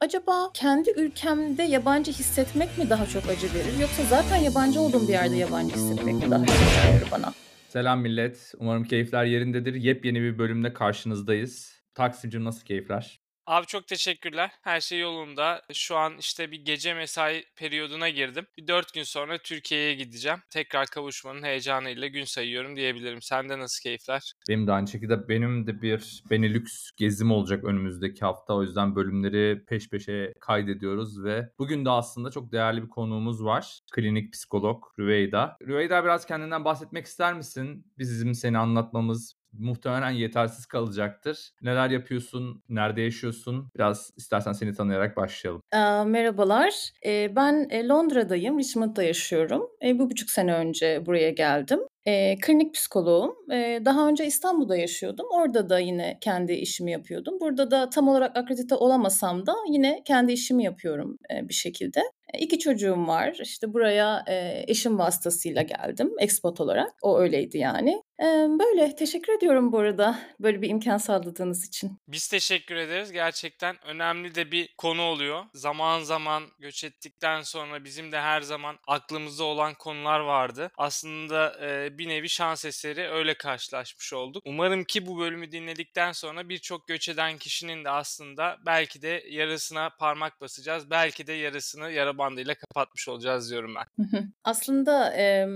[0.00, 5.12] Acaba kendi ülkemde yabancı hissetmek mi daha çok acı verir yoksa zaten yabancı olduğum bir
[5.12, 7.32] yerde yabancı hissetmek mi daha çok acı verir bana?
[7.68, 8.52] Selam millet.
[8.58, 9.74] Umarım keyifler yerindedir.
[9.74, 11.80] Yepyeni bir bölümde karşınızdayız.
[11.94, 13.19] Taksim'cim nasıl keyifler?
[13.50, 14.50] Abi çok teşekkürler.
[14.62, 15.62] Her şey yolunda.
[15.72, 18.46] Şu an işte bir gece mesai periyoduna girdim.
[18.58, 20.38] Bir dört gün sonra Türkiye'ye gideceğim.
[20.50, 23.22] Tekrar kavuşmanın heyecanıyla gün sayıyorum diyebilirim.
[23.22, 24.32] Sende nasıl keyifler?
[24.48, 28.54] Benim de aynı şekilde benim de bir Benelux gezim olacak önümüzdeki hafta.
[28.54, 33.80] O yüzden bölümleri peş peşe kaydediyoruz ve bugün de aslında çok değerli bir konuğumuz var.
[33.92, 35.56] Klinik psikolog Rüveyda.
[35.62, 37.86] Rüveyda biraz kendinden bahsetmek ister misin?
[37.98, 41.50] Bizim seni anlatmamız muhtemelen yetersiz kalacaktır.
[41.62, 42.62] Neler yapıyorsun?
[42.68, 43.70] Nerede yaşıyorsun?
[43.76, 45.62] Biraz istersen seni tanıyarak başlayalım.
[45.72, 46.90] Aa, merhabalar.
[47.06, 49.70] Ee, ben e, Londra'dayım, Richmond'da yaşıyorum.
[49.84, 51.80] E, bir buçuk sene önce buraya geldim.
[52.06, 53.36] E, klinik psikoloğum.
[53.52, 55.26] E, daha önce İstanbul'da yaşıyordum.
[55.32, 57.40] Orada da yine kendi işimi yapıyordum.
[57.40, 62.00] Burada da tam olarak akredite olamasam da yine kendi işimi yapıyorum e, bir şekilde.
[62.38, 63.38] İki çocuğum var.
[63.42, 66.90] İşte buraya e, eşim vasıtasıyla geldim expat olarak.
[67.02, 68.02] O öyleydi yani.
[68.20, 68.24] E,
[68.60, 71.98] böyle teşekkür ediyorum bu arada böyle bir imkan sağladığınız için.
[72.08, 73.12] Biz teşekkür ederiz.
[73.12, 75.44] Gerçekten önemli de bir konu oluyor.
[75.54, 80.70] Zaman zaman göç ettikten sonra bizim de her zaman aklımızda olan konular vardı.
[80.76, 84.42] Aslında e, bir nevi şans eseri öyle karşılaşmış olduk.
[84.46, 89.90] Umarım ki bu bölümü dinledikten sonra birçok göç eden kişinin de aslında belki de yarısına
[89.98, 90.90] parmak basacağız.
[90.90, 94.32] Belki de yarısını yara bandıyla kapatmış olacağız diyorum ben.
[94.44, 95.46] Aslında e,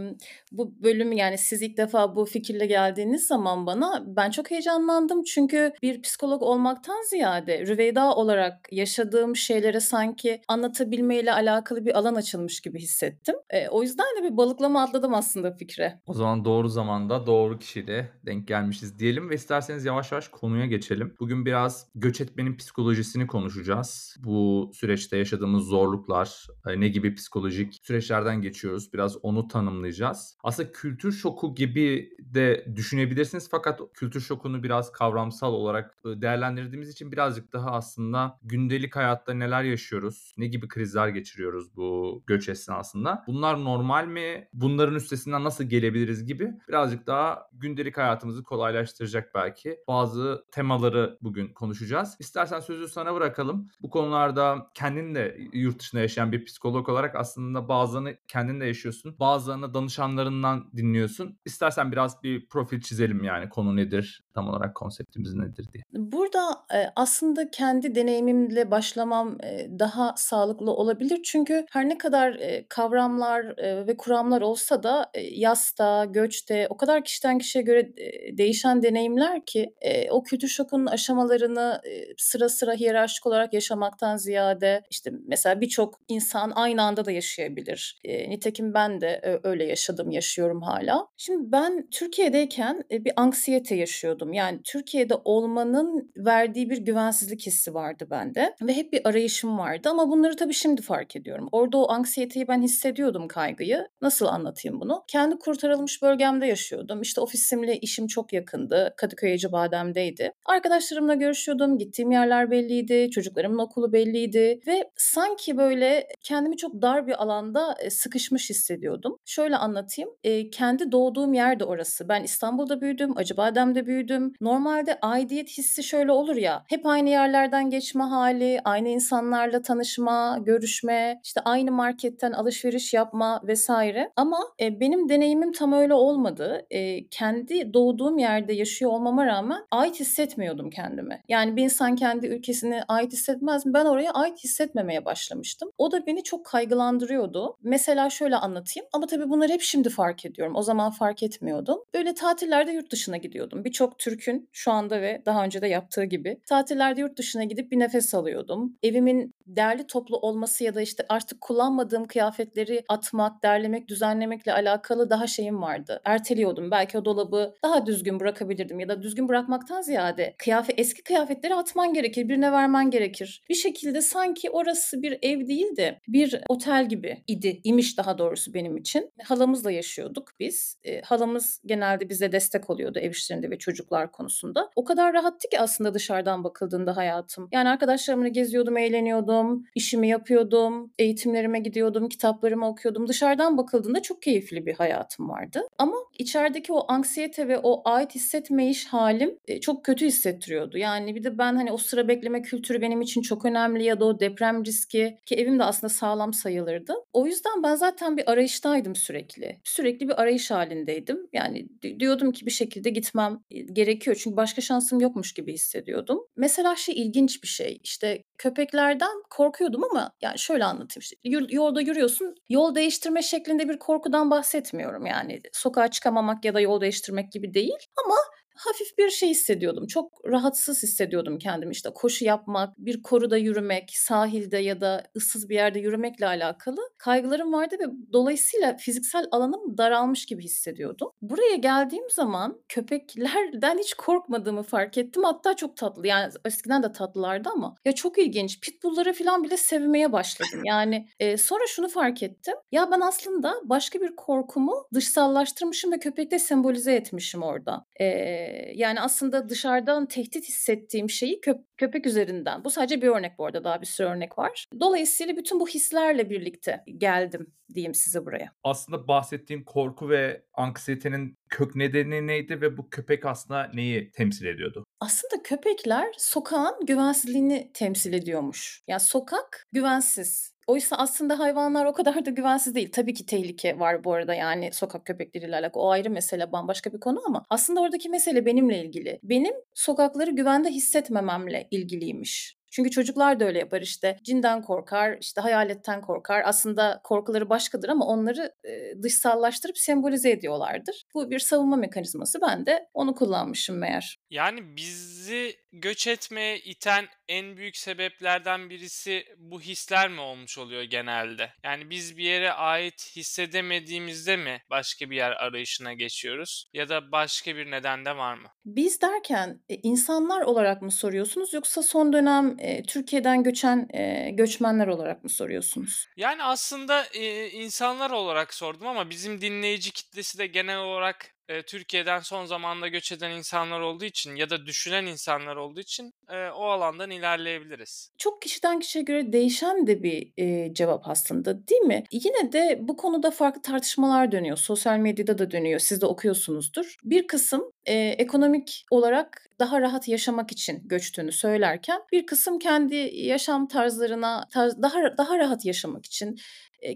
[0.52, 5.22] bu bölüm yani siz ilk defa bu fikirle geldiğiniz zaman bana ben çok heyecanlandım.
[5.22, 12.60] Çünkü bir psikolog olmaktan ziyade Rüveyda olarak yaşadığım şeylere sanki anlatabilmeyle alakalı bir alan açılmış
[12.60, 13.34] gibi hissettim.
[13.50, 16.00] E, o yüzden de bir balıklama atladım aslında fikre.
[16.06, 21.14] O zaman doğru zamanda doğru kişiyle denk gelmişiz diyelim ve isterseniz yavaş yavaş konuya geçelim.
[21.20, 24.16] Bugün biraz göç etmenin psikolojisini konuşacağız.
[24.24, 28.92] Bu süreçte yaşadığımız zorluklar, ne gibi psikolojik süreçlerden geçiyoruz.
[28.92, 30.38] Biraz onu tanımlayacağız.
[30.44, 37.12] Aslında kültür şoku gibi de düşünebilirsiniz fakat kültür şokunu biraz kavramsal olarak e, değerlendirdiğimiz için
[37.12, 43.24] birazcık daha aslında gündelik hayatta neler yaşıyoruz, ne gibi krizler geçiriyoruz bu göç esnasında.
[43.26, 44.48] Bunlar normal mi?
[44.52, 49.78] Bunların üstesinden nasıl gelebiliriz gibi birazcık daha gündelik hayatımızı kolaylaştıracak belki.
[49.88, 52.16] Bazı temaları bugün konuşacağız.
[52.18, 53.68] İstersen sözü sana bırakalım.
[53.80, 59.16] Bu konularda kendin de yurt dışında yaşayan bir psikolog olarak aslında bazılarını kendin de yaşıyorsun.
[59.20, 61.38] Bazılarını danışanlarından dinliyorsun.
[61.44, 65.84] İstersen biraz bir profil çizelim yani konu nedir, tam olarak konseptimiz nedir diye.
[65.92, 71.20] Burada e, aslında kendi deneyimimle başlamam e, daha sağlıklı olabilir.
[71.24, 73.56] Çünkü her ne kadar e, kavramlar
[73.86, 77.92] ve kuramlar olsa da yasta, göçte o kadar kişiden kişiye göre
[78.38, 79.74] değişen deneyimler ki
[80.10, 81.80] o kültür şokunun aşamalarını
[82.16, 88.00] sıra sıra hiyerarşik olarak yaşamaktan ziyade işte mesela birçok insan aynı anda da yaşayabilir.
[88.04, 91.06] E, nitekim ben de e, öyle yaşadım, yaşıyorum hala.
[91.16, 94.32] Şimdi ben Türkiye'deyken e, bir anksiyete yaşıyordum.
[94.32, 100.10] Yani Türkiye'de olmanın verdiği bir güvensizlik hissi vardı bende ve hep bir arayışım vardı ama
[100.10, 101.48] bunları tabii şimdi fark ediyorum.
[101.52, 103.88] Orada o anksiyeteyi ben hissediyordum kaygıyı.
[104.02, 105.04] Nasıl anlatayım bunu?
[105.08, 107.02] Kendi kurtarılmış bölgemde yaşıyordum.
[107.02, 108.94] İşte ofisimle işim çok yakındı.
[108.96, 110.32] Kadıköy Ecebadem'deydi.
[110.44, 111.78] Arkadaşlarımla görüşüyordum.
[111.78, 113.10] Gittiğim yerler belliydi.
[113.10, 119.16] Çocuklarımın okulu belliydi ve sanki böyle kendimi çok dar bir alanda sıkışmış hissediyordum.
[119.24, 120.10] Şöyle anlatayım.
[120.52, 122.08] Kendi doğduğum yer de orası.
[122.08, 123.18] Ben İstanbul'da büyüdüm.
[123.18, 124.32] Acıbadem'de büyüdüm.
[124.40, 126.64] Normalde aidiyet hissi şöyle olur ya.
[126.68, 134.12] Hep aynı yerlerden geçme hali, aynı insanlarla tanışma, görüşme, işte aynı marketten alışveriş yapma vesaire.
[134.16, 136.66] Ama benim deneyimim tam öyle olmadı.
[137.10, 141.22] Kendi doğduğum yerde yaşıyor olmama rağmen ait hissetmiyordum kendimi.
[141.28, 143.74] Yani bir insan kendi ülkesine ait hissetmez mi?
[143.74, 145.70] Ben oraya ait hissetmemeye başlamıştım.
[145.78, 147.56] O da beni çok kaygılandırıyordu.
[147.62, 150.56] Mesela şöyle anlatayım ama tabii bunları hep şimdi fark ediyorum.
[150.56, 151.78] O zaman fark etmiyordum.
[151.94, 153.64] Böyle tatillerde yurt dışına gidiyordum.
[153.64, 157.78] Birçok Türk'ün şu anda ve daha önce de yaptığı gibi tatillerde yurt dışına gidip bir
[157.78, 158.76] nefes alıyordum.
[158.82, 165.26] Evimin değerli toplu olması ya da işte artık kullanmadığım kıyafetleri atmak, derlemek, düzenlemekle alakalı daha
[165.26, 166.00] şeyim vardı.
[166.04, 166.70] Erteliyordum.
[166.70, 171.94] Belki o dolabı daha düzgün bırakabilirdim ya da düzgün bırakmaktan ziyade kıyafet eski kıyafetleri atman
[171.94, 173.42] gerekir, birine vermen gerekir.
[173.48, 178.18] Bir şekilde sanki orası bir ev değil de de bir otel gibi idi, imiş daha
[178.18, 179.10] doğrusu benim için.
[179.24, 180.76] Halamızla yaşıyorduk biz.
[180.84, 184.70] E, halamız genelde bize destek oluyordu ev işlerinde ve çocuklar konusunda.
[184.76, 187.48] O kadar rahattı ki aslında dışarıdan bakıldığında hayatım.
[187.52, 193.08] Yani arkadaşlarımla geziyordum, eğleniyordum, işimi yapıyordum, eğitimlerime gidiyordum, kitaplarımı okuyordum.
[193.08, 195.62] Dışarıdan bakıldığında çok keyifli bir hayatım vardı.
[195.78, 200.78] Ama içerideki o anksiyete ve o ait hissetmeyiş halim e, çok kötü hissettiriyordu.
[200.78, 204.04] Yani bir de ben hani o sıra bekleme kültürü benim için çok önemli ya da
[204.04, 206.94] o deprem riski ki evim de aslında sağlam sayılırdı.
[207.12, 209.60] O yüzden ben zaten bir arayıştaydım sürekli.
[209.64, 211.28] Sürekli bir arayış halindeydim.
[211.32, 211.68] Yani
[211.98, 214.16] diyordum ki bir şekilde gitmem e, gerekiyor.
[214.20, 216.20] Çünkü başka şansım yokmuş gibi hissediyordum.
[216.36, 217.80] Mesela şey ilginç bir şey.
[217.82, 221.16] İşte köpeklerden korkuyordum ama yani şöyle anlatayım işte
[221.50, 227.32] yolda yürüyorsun yol değiştirme şeklinde bir korkudan bahsetmiyorum yani sokağa çıkamamak ya da yol değiştirmek
[227.32, 228.16] gibi değil ama
[228.54, 229.86] hafif bir şey hissediyordum.
[229.86, 235.54] Çok rahatsız hissediyordum kendimi işte koşu yapmak, bir koruda yürümek, sahilde ya da ıssız bir
[235.54, 241.10] yerde yürümekle alakalı kaygılarım vardı ve dolayısıyla fiziksel alanım daralmış gibi hissediyordum.
[241.22, 245.24] Buraya geldiğim zaman köpeklerden hiç korkmadığımı fark ettim.
[245.24, 246.06] Hatta çok tatlı.
[246.06, 248.60] Yani eskiden de tatlılardı ama ya çok ilginç.
[248.60, 250.60] Pitbullları falan bile sevmeye başladım.
[250.64, 252.54] Yani e, sonra şunu fark ettim.
[252.72, 257.84] Ya ben aslında başka bir korkumu dışsallaştırmışım ve köpekte sembolize etmişim orada.
[258.00, 258.43] Eee
[258.74, 262.64] yani aslında dışarıdan tehdit hissettiğim şeyi köp köpek üzerinden.
[262.64, 264.66] Bu sadece bir örnek bu arada daha bir sürü örnek var.
[264.80, 268.52] Dolayısıyla bütün bu hislerle birlikte geldim diyeyim size buraya.
[268.64, 274.84] Aslında bahsettiğin korku ve anksiyetenin kök nedeni neydi ve bu köpek aslında neyi temsil ediyordu?
[275.00, 278.82] Aslında köpekler sokağın güvensizliğini temsil ediyormuş.
[278.88, 280.53] Yani sokak güvensiz.
[280.66, 282.92] Oysa aslında hayvanlar o kadar da güvensiz değil.
[282.92, 285.82] Tabii ki tehlike var bu arada yani sokak köpekleriyle alakalı.
[285.82, 289.18] O ayrı mesele bambaşka bir konu ama aslında oradaki mesele benimle ilgili.
[289.22, 292.56] Benim sokakları güvende hissetmememle ilgiliymiş.
[292.74, 294.18] Çünkü çocuklar da öyle yapar işte.
[294.22, 296.42] Cinden korkar, işte hayaletten korkar.
[296.44, 301.04] Aslında korkuları başkadır ama onları e, dışsallaştırıp sembolize ediyorlardır.
[301.14, 302.40] Bu bir savunma mekanizması.
[302.40, 304.18] Ben de onu kullanmışım meğer.
[304.30, 311.50] Yani bizi göç etmeye iten en büyük sebeplerden birisi bu hisler mi olmuş oluyor genelde?
[311.64, 316.70] Yani biz bir yere ait hissedemediğimizde mi başka bir yer arayışına geçiyoruz?
[316.72, 318.48] Ya da başka bir neden de var mı?
[318.64, 324.86] Biz derken e, insanlar olarak mı soruyorsunuz yoksa son dönem e, Türkiye'den göçen e, göçmenler
[324.86, 326.06] olarak mı soruyorsunuz?
[326.16, 332.20] Yani aslında e, insanlar olarak sordum ama bizim dinleyici kitlesi de genel olarak e, Türkiye'den
[332.20, 336.64] son zamanda göç eden insanlar olduğu için ya da düşünen insanlar olduğu için e, o
[336.64, 338.10] alandan ilerleyebiliriz.
[338.18, 342.04] Çok kişiden kişiye göre değişen de bir e, cevap aslında değil mi?
[342.12, 344.56] Yine de bu konuda farklı tartışmalar dönüyor.
[344.56, 345.80] Sosyal medyada da dönüyor.
[345.80, 346.96] Siz de okuyorsunuzdur.
[347.04, 353.68] Bir kısım e, ekonomik olarak daha rahat yaşamak için göçtüğünü söylerken bir kısım kendi yaşam
[353.68, 356.38] tarzlarına tarz, daha daha rahat yaşamak için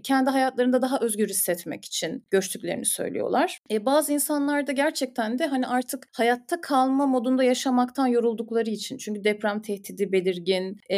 [0.03, 3.59] kendi hayatlarında daha özgür hissetmek için göçtüklerini söylüyorlar.
[3.71, 8.97] E, bazı insanlar da gerçekten de hani artık hayatta kalma modunda yaşamaktan yoruldukları için.
[8.97, 10.97] Çünkü deprem tehdidi belirgin e,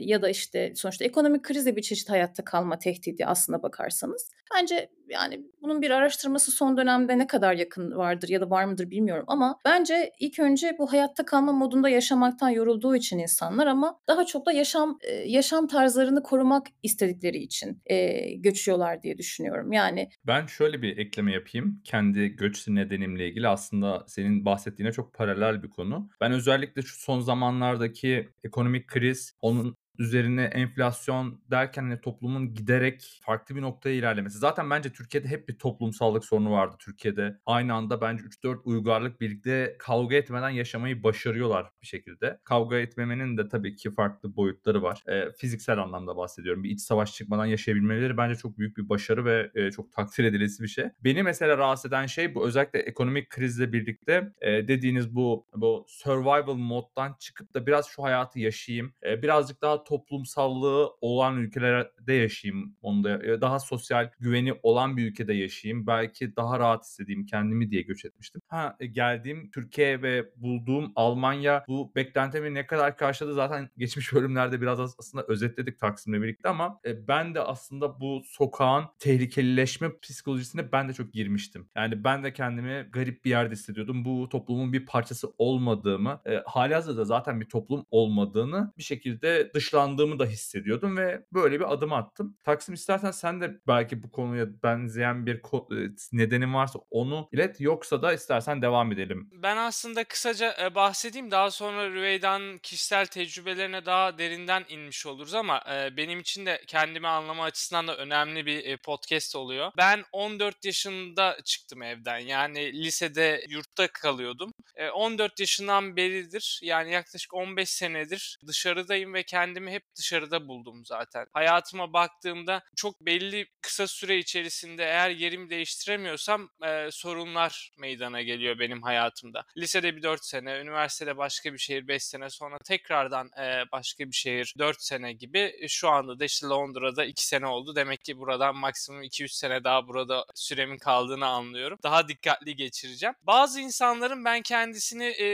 [0.00, 4.30] ya da işte sonuçta ekonomik kriz de bir çeşit hayatta kalma tehdidi aslına bakarsanız.
[4.54, 8.90] Bence yani bunun bir araştırması son dönemde ne kadar yakın vardır ya da var mıdır
[8.90, 14.26] bilmiyorum ama bence ilk önce bu hayatta kalma modunda yaşamaktan yorulduğu için insanlar ama daha
[14.26, 19.72] çok da yaşam yaşam tarzlarını korumak istedikleri için e, göçüyorlar diye düşünüyorum.
[19.72, 21.80] Yani ben şöyle bir ekleme yapayım.
[21.84, 26.10] Kendi göç nedenimle ilgili aslında senin bahsettiğine çok paralel bir konu.
[26.20, 33.56] Ben özellikle şu son zamanlardaki ekonomik kriz, onun üzerine enflasyon derken hani toplumun giderek farklı
[33.56, 34.38] bir noktaya ilerlemesi.
[34.38, 36.76] Zaten bence Türkiye'de hep bir toplumsallık sorunu vardı.
[36.78, 42.38] Türkiye'de aynı anda bence 3-4 uygarlık birlikte kavga etmeden yaşamayı başarıyorlar bir şekilde.
[42.44, 45.02] Kavga etmemenin de tabii ki farklı boyutları var.
[45.06, 46.64] E, fiziksel anlamda bahsediyorum.
[46.64, 50.62] Bir iç savaş çıkmadan yaşayabilmeleri bence çok büyük bir başarı ve e, çok takdir edilesi
[50.62, 50.84] bir şey.
[51.04, 56.54] Beni mesela rahatsız eden şey bu özellikle ekonomik krizle birlikte e, dediğiniz bu bu survival
[56.54, 58.94] moddan çıkıp da biraz şu hayatı yaşayayım.
[59.06, 62.76] E, birazcık daha toplumsallığı olan ülkelerde yaşayayım.
[62.82, 65.86] Onda daha sosyal güveni olan bir ülkede yaşayayım.
[65.86, 68.40] Belki daha rahat hissedeyim kendimi diye göç etmiştim.
[68.48, 74.60] Ha e, geldiğim Türkiye ve bulduğum Almanya bu beklentimi ne kadar karşıladı zaten geçmiş bölümlerde
[74.60, 80.88] biraz aslında özetledik Taksim'le birlikte ama e, ben de aslında bu sokağın tehlikelileşme psikolojisine ben
[80.88, 81.68] de çok girmiştim.
[81.76, 84.04] Yani ben de kendimi garip bir yerde hissediyordum.
[84.04, 89.71] Bu toplumun bir parçası olmadığımı, e, hali hazırda zaten bir toplum olmadığını bir şekilde dışlamıştım
[89.72, 92.36] dışlandığımı da hissediyordum ve böyle bir adım attım.
[92.44, 98.02] Taksim istersen sen de belki bu konuya benzeyen bir e, nedenin varsa onu ilet yoksa
[98.02, 99.30] da istersen devam edelim.
[99.32, 101.30] Ben aslında kısaca e, bahsedeyim.
[101.30, 107.08] Daha sonra Rüveyda'nın kişisel tecrübelerine daha derinden inmiş oluruz ama e, benim için de kendimi
[107.08, 109.72] anlama açısından da önemli bir podcast oluyor.
[109.76, 112.18] Ben 14 yaşında çıktım evden.
[112.18, 114.52] Yani lisede yurtta kalıyordum.
[114.76, 121.26] E, 14 yaşından beridir yani yaklaşık 15 senedir dışarıdayım ve kendimi hep dışarıda buldum zaten.
[121.32, 128.82] Hayatıma baktığımda çok belli kısa süre içerisinde eğer yerimi değiştiremiyorsam e, sorunlar meydana geliyor benim
[128.82, 129.44] hayatımda.
[129.56, 134.12] Lisede bir 4 sene, üniversitede başka bir şehir 5 sene sonra tekrardan e, başka bir
[134.12, 135.52] şehir 4 sene gibi.
[135.60, 137.76] E, şu anda da işte Londra'da 2 sene oldu.
[137.76, 141.78] Demek ki buradan maksimum 2-3 sene daha burada süremin kaldığını anlıyorum.
[141.82, 143.14] Daha dikkatli geçireceğim.
[143.22, 145.26] Bazı insanların ben kendisini e,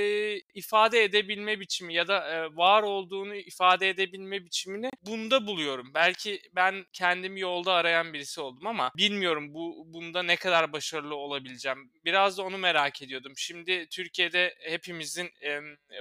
[0.55, 5.91] ifade edebilme biçimi ya da e, var olduğunu ifade edebilme biçimini bunda buluyorum.
[5.95, 11.93] Belki ben kendimi yolda arayan birisi oldum ama bilmiyorum bu bunda ne kadar başarılı olabileceğim.
[12.05, 13.33] Biraz da onu merak ediyordum.
[13.37, 15.61] Şimdi Türkiye'de hepimizin e,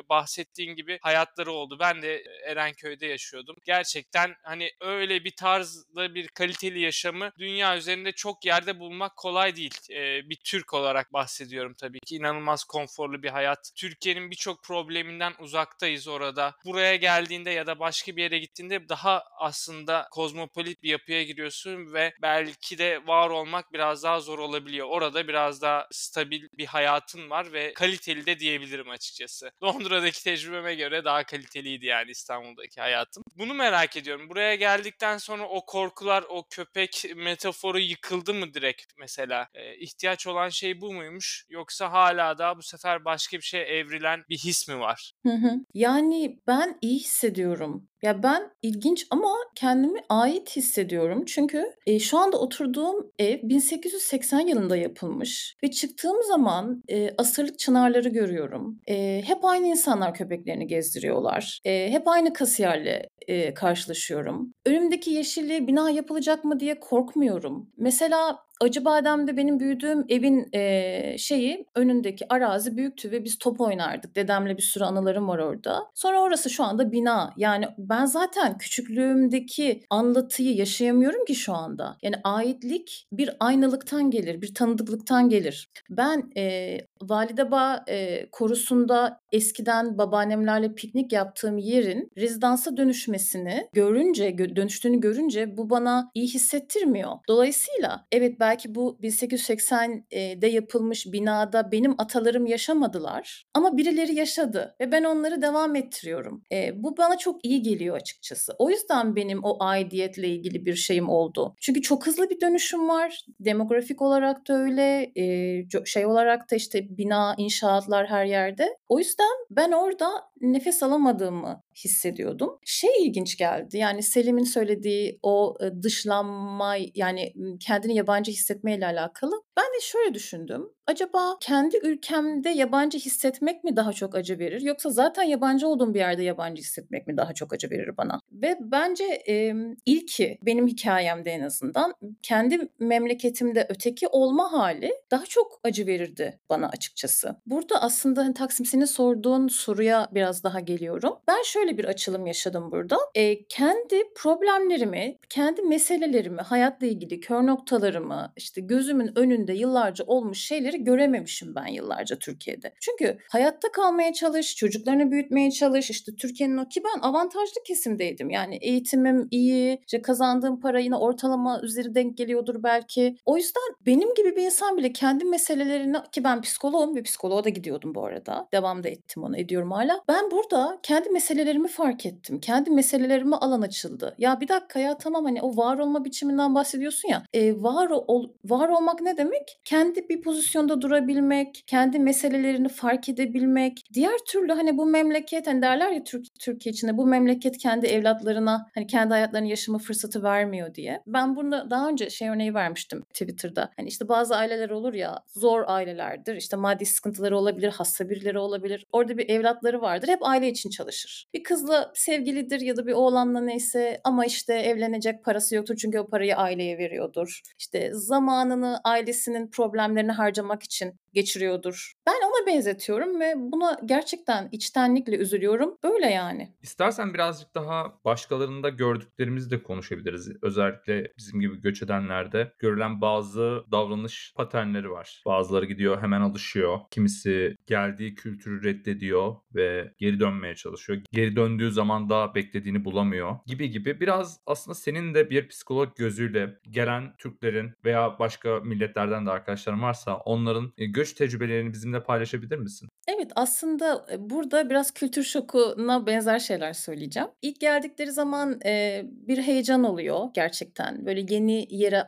[0.10, 1.78] bahsettiğin gibi hayatları oldu.
[1.80, 3.56] Ben de Erenköy'de yaşıyordum.
[3.66, 9.74] Gerçekten hani öyle bir tarzda bir kaliteli yaşamı dünya üzerinde çok yerde bulmak kolay değil.
[9.92, 12.16] E, bir Türk olarak bahsediyorum tabii ki.
[12.16, 13.72] İnanılmaz konforlu bir hayat.
[13.76, 16.56] Türkiye'nin birçok probleminden uzaktayız orada.
[16.66, 22.14] Buraya geldiğinde ya da başka bir yere gittiğinde daha aslında kozmopolit bir yapıya giriyorsun ve
[22.22, 24.88] belki de var olmak biraz daha zor olabiliyor.
[24.90, 29.52] Orada biraz daha stabil bir hayatın var ve kaliteli de diyebilirim açıkçası.
[29.64, 33.24] Londra'daki tecrübeme göre daha kaliteliydi yani İstanbul'daki hayatım.
[33.36, 34.30] Bunu merak ediyorum.
[34.30, 39.48] Buraya geldikten sonra o korkular, o köpek metaforu yıkıldı mı direkt mesela?
[39.54, 41.46] Ee, ihtiyaç olan şey bu muymuş?
[41.50, 45.12] Yoksa hala da bu sefer başka bir şey evrilen bir his mi var?
[45.24, 45.52] Hı hı.
[45.74, 47.90] Yani ben iyi hissediyorum.
[48.02, 51.26] Ya ben ilginç ama kendimi ait hissediyorum.
[51.26, 58.10] Çünkü e, şu anda oturduğum ev 1880 yılında yapılmış ve çıktığım zaman e, asırlık çınarları
[58.10, 58.80] görüyorum.
[58.88, 61.60] E, hep aynı insanlar köpeklerini gezdiriyorlar.
[61.66, 64.54] E, hep aynı kasiyerle e, karşılaşıyorum.
[64.66, 67.70] Önümdeki yeşilli bina yapılacak mı diye korkmuyorum.
[67.78, 74.16] Mesela Acıbadem'de benim büyüdüğüm evin e, şeyi önündeki arazi büyüktü ve biz top oynardık.
[74.16, 75.86] Dedemle bir sürü anılarım var orada.
[75.96, 77.34] Sonra orası şu anda bina.
[77.38, 81.98] Yani ben zaten küçüklüğümdeki anlatıyı yaşayamıyorum ki şu anda.
[82.02, 85.70] Yani aitlik bir aynalıktan gelir, bir tanıdıklıktan gelir.
[85.90, 95.00] Ben e, Validebağ e, korusunda eskiden babaannemlerle piknik yaptığım yerin rezidansa dönüşmesini görünce, gö- dönüştüğünü
[95.00, 97.12] görünce bu bana iyi hissettirmiyor.
[97.28, 105.04] Dolayısıyla evet belki bu 1880'de yapılmış binada benim atalarım yaşamadılar ama birileri yaşadı ve ben
[105.04, 106.44] onları devam ettiriyorum.
[106.52, 108.54] E, bu bana çok iyi geliyor açıkçası.
[108.60, 111.56] O yüzden benim o aidiyetle ilgili bir şeyim oldu.
[111.62, 113.26] Çünkü çok hızlı bir dönüşüm var.
[113.40, 118.78] Demografik olarak da öyle, e, şey olarak da işte bina, inşaatlar her yerde.
[118.90, 120.10] O yüzden ben orada
[120.42, 122.60] nefes alamadığımı hissediyordum.
[122.66, 123.78] Şey ilginç geldi.
[123.78, 129.44] Yani Selim'in söylediği o dışlanma yani kendini yabancı hissetmeyle alakalı.
[129.58, 130.70] Ben de şöyle düşündüm.
[130.88, 136.00] Acaba kendi ülkemde yabancı hissetmek mi daha çok acı verir yoksa zaten yabancı olduğum bir
[136.00, 138.20] yerde yabancı hissetmek mi daha çok acı verir bana?
[138.32, 139.54] Ve bence e,
[139.86, 146.70] ilki benim hikayemde en azından kendi memleketimde öteki olma hali daha çok acı verirdi bana
[146.70, 147.36] açıkçası.
[147.46, 151.14] Burada aslında hani Taksim senin sorduğun soruya biraz daha geliyorum.
[151.28, 152.98] Ben şöyle bir açılım yaşadım burada.
[153.16, 160.77] E, kendi problemlerimi, kendi meselelerimi, hayatla ilgili kör noktalarımı, işte gözümün önünde yıllarca olmuş şeyleri
[160.78, 162.74] görememişim ben yıllarca Türkiye'de.
[162.82, 165.90] Çünkü hayatta kalmaya çalış, çocuklarını büyütmeye çalış.
[165.90, 168.30] İşte Türkiye'nin o ki ben avantajlı kesimdeydim.
[168.30, 173.16] Yani eğitimim iyi, işte kazandığım para yine ortalama üzeri denk geliyordur belki.
[173.26, 177.50] O yüzden benim gibi bir insan bile kendi meselelerini ki ben psikoloğum ve psikoloğa da
[177.50, 178.48] gidiyordum bu arada.
[178.54, 180.02] Devam da ettim onu ediyorum hala.
[180.08, 182.40] Ben burada kendi meselelerimi fark ettim.
[182.40, 184.16] Kendi meselelerime alan açıldı.
[184.18, 187.24] Ya bir dakika ya tamam hani o var olma biçiminden bahsediyorsun ya.
[187.34, 189.60] E, var ol, var olmak ne demek?
[189.66, 190.22] Kendi bir
[190.68, 193.84] pozisyonda durabilmek, kendi meselelerini fark edebilmek.
[193.94, 198.68] Diğer türlü hani bu memleket hani derler ya Türk, Türkiye içinde bu memleket kendi evlatlarına
[198.76, 201.02] hani kendi hayatlarını yaşama fırsatı vermiyor diye.
[201.08, 203.70] Ben burada daha önce şey örneği vermiştim Twitter'da.
[203.78, 206.36] Hani işte bazı aileler olur ya zor ailelerdir.
[206.36, 208.86] İşte maddi sıkıntıları olabilir, hasta birileri olabilir.
[208.92, 210.08] Orada bir evlatları vardır.
[210.08, 211.26] Hep aile için çalışır.
[211.34, 216.08] Bir kızla sevgilidir ya da bir oğlanla neyse ama işte evlenecek parası yoktur çünkü o
[216.08, 217.42] parayı aileye veriyordur.
[217.60, 221.94] İşte zamanını ailesinin problemlerini harcamak için geçiriyordur.
[222.08, 225.78] Ben ona benzetiyorum ve buna gerçekten içtenlikle üzülüyorum.
[225.84, 226.56] Böyle yani.
[226.62, 230.32] İstersen birazcık daha başkalarında gördüklerimizi de konuşabiliriz.
[230.42, 235.22] Özellikle bizim gibi göç edenlerde görülen bazı davranış paternleri var.
[235.26, 236.80] Bazıları gidiyor hemen alışıyor.
[236.92, 241.02] Kimisi geldiği kültürü reddediyor ve geri dönmeye çalışıyor.
[241.12, 244.00] Geri döndüğü zaman da beklediğini bulamıyor gibi gibi.
[244.00, 250.18] Biraz aslında senin de bir psikolog gözüyle gelen Türklerin veya başka milletlerden de arkadaşlarım varsa
[250.18, 252.90] onların e, göç tecrübelerini bizimle paylaşabilir misin?
[253.08, 257.30] Evet, aslında, eee, burada biraz kültür şokuna benzer şeyler söyleyeceğim.
[257.42, 261.06] İlk geldikleri zaman, eee, bir heyecan oluyor gerçekten.
[261.06, 262.04] Böyle yeni yere,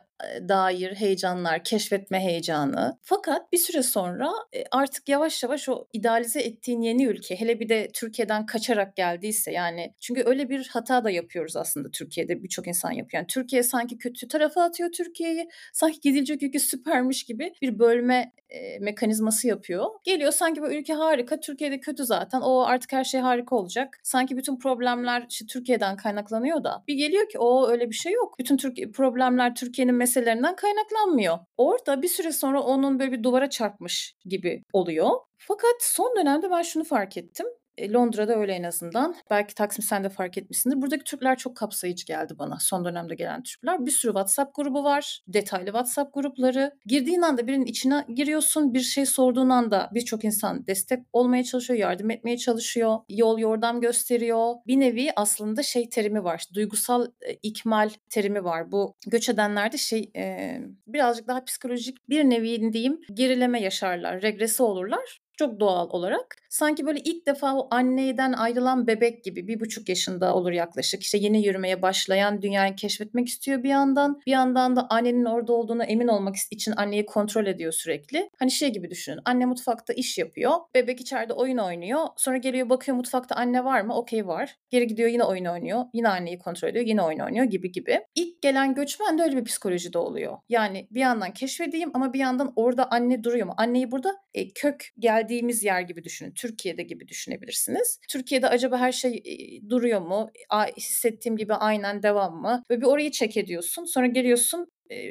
[0.48, 2.98] dair heyecanlar, keşfetme heyecanı.
[3.02, 7.68] Fakat bir süre sonra, eee, artık yavaş yavaş o idealize ettiğin yeni ülke, hele bir
[7.68, 12.90] de Türkiye'den kaçarak geldiyse yani çünkü öyle bir hata da yapıyoruz aslında Türkiye'de, birçok insan
[12.92, 13.20] yapıyor.
[13.20, 18.78] Yani Türkiye sanki kötü tarafa atıyor Türkiye'yi, sanki gidilecek ülke süpermiş gibi bir bölme, eee,
[18.80, 19.86] mekanizması yapıyor.
[20.04, 23.98] Geliyor sanki bu ülke harika, Türkiye'de kötü zaten, o artık her şey harika olacak.
[24.02, 28.38] Sanki bütün problemler işte Türkiye'den kaynaklanıyor da bir geliyor ki o öyle bir şey yok.
[28.38, 31.38] Bütün Türk problemler Türkiye'nin meselelerinden kaynaklanmıyor.
[31.56, 35.10] Orada bir süre sonra onun böyle bir duvara çarpmış gibi oluyor.
[35.38, 37.46] Fakat son dönemde ben şunu fark ettim.
[37.76, 39.14] E, Londra'da öyle en azından.
[39.30, 40.82] Belki Taksim sen de fark etmişsindir.
[40.82, 42.58] Buradaki Türkler çok kapsayıcı geldi bana.
[42.60, 43.86] Son dönemde gelen Türkler.
[43.86, 45.22] Bir sürü WhatsApp grubu var.
[45.28, 46.72] Detaylı WhatsApp grupları.
[46.86, 48.74] Girdiğin anda birinin içine giriyorsun.
[48.74, 52.98] Bir şey sorduğun anda birçok insan destek olmaya çalışıyor, yardım etmeye çalışıyor.
[53.08, 54.54] Yol yordam gösteriyor.
[54.66, 56.44] Bir nevi aslında şey terimi var.
[56.54, 58.72] Duygusal e, ikmal terimi var.
[58.72, 64.22] Bu göç edenlerde şey e, birazcık daha psikolojik bir nevi diyeyim gerileme yaşarlar.
[64.22, 66.36] Regresi olurlar çok doğal olarak.
[66.48, 71.02] Sanki böyle ilk defa o anneden ayrılan bebek gibi bir buçuk yaşında olur yaklaşık.
[71.02, 74.20] İşte yeni yürümeye başlayan, dünyayı keşfetmek istiyor bir yandan.
[74.26, 78.30] Bir yandan da annenin orada olduğunu emin olmak için anneyi kontrol ediyor sürekli.
[78.38, 79.20] Hani şey gibi düşünün.
[79.24, 80.52] Anne mutfakta iş yapıyor.
[80.74, 82.06] Bebek içeride oyun oynuyor.
[82.16, 83.94] Sonra geliyor bakıyor mutfakta anne var mı?
[83.94, 84.56] Okey var.
[84.70, 85.84] Geri gidiyor yine oyun oynuyor.
[85.92, 86.86] Yine anneyi kontrol ediyor.
[86.86, 88.00] Yine oyun oynuyor gibi gibi.
[88.14, 90.38] İlk gelen göçmen de öyle bir psikolojide oluyor.
[90.48, 93.54] Yani bir yandan keşfedeyim ama bir yandan orada anne duruyor mu?
[93.56, 94.90] Anneyi burada e, kök
[95.30, 96.32] geldiğimiz yer gibi düşünün.
[96.32, 97.98] Türkiye'de gibi düşünebilirsiniz.
[98.08, 100.30] Türkiye'de acaba her şey e, duruyor mu?
[100.76, 102.64] Hissettiğim gibi aynen devam mı?
[102.70, 103.84] Ve bir orayı çek ediyorsun.
[103.84, 104.66] Sonra geliyorsun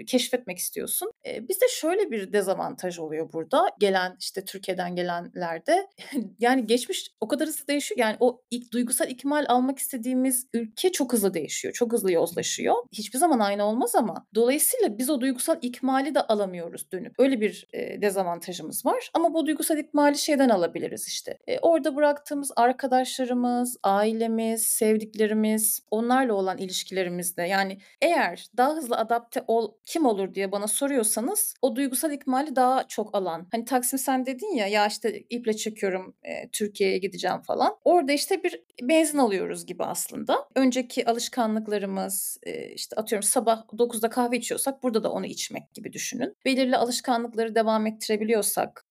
[0.07, 1.11] keşfetmek istiyorsun.
[1.25, 3.65] E, bizde şöyle bir dezavantaj oluyor burada.
[3.79, 5.87] Gelen işte Türkiye'den gelenlerde
[6.39, 7.99] yani geçmiş o kadar hızlı değişiyor.
[7.99, 11.73] Yani o ilk duygusal ikmal almak istediğimiz ülke çok hızlı değişiyor.
[11.73, 12.75] Çok hızlı yozlaşıyor.
[12.91, 17.13] Hiçbir zaman aynı olmaz ama dolayısıyla biz o duygusal ikmali de alamıyoruz dönüp.
[17.19, 19.11] Öyle bir e, dezavantajımız var.
[19.13, 21.37] Ama bu duygusal ikmali şeyden alabiliriz işte.
[21.47, 29.68] E, orada bıraktığımız arkadaşlarımız, ailemiz, sevdiklerimiz, onlarla olan ilişkilerimizde yani eğer daha hızlı adapte ol
[29.85, 33.47] kim olur diye bana soruyorsanız o duygusal ikmali daha çok alan.
[33.51, 37.75] Hani Taksim sen dedin ya ya işte iple çekiyorum e, Türkiye'ye gideceğim falan.
[37.83, 40.47] Orada işte bir benzin alıyoruz gibi aslında.
[40.55, 46.35] Önceki alışkanlıklarımız e, işte atıyorum sabah 9'da kahve içiyorsak burada da onu içmek gibi düşünün.
[46.45, 48.85] Belirli alışkanlıkları devam ettirebiliyorsak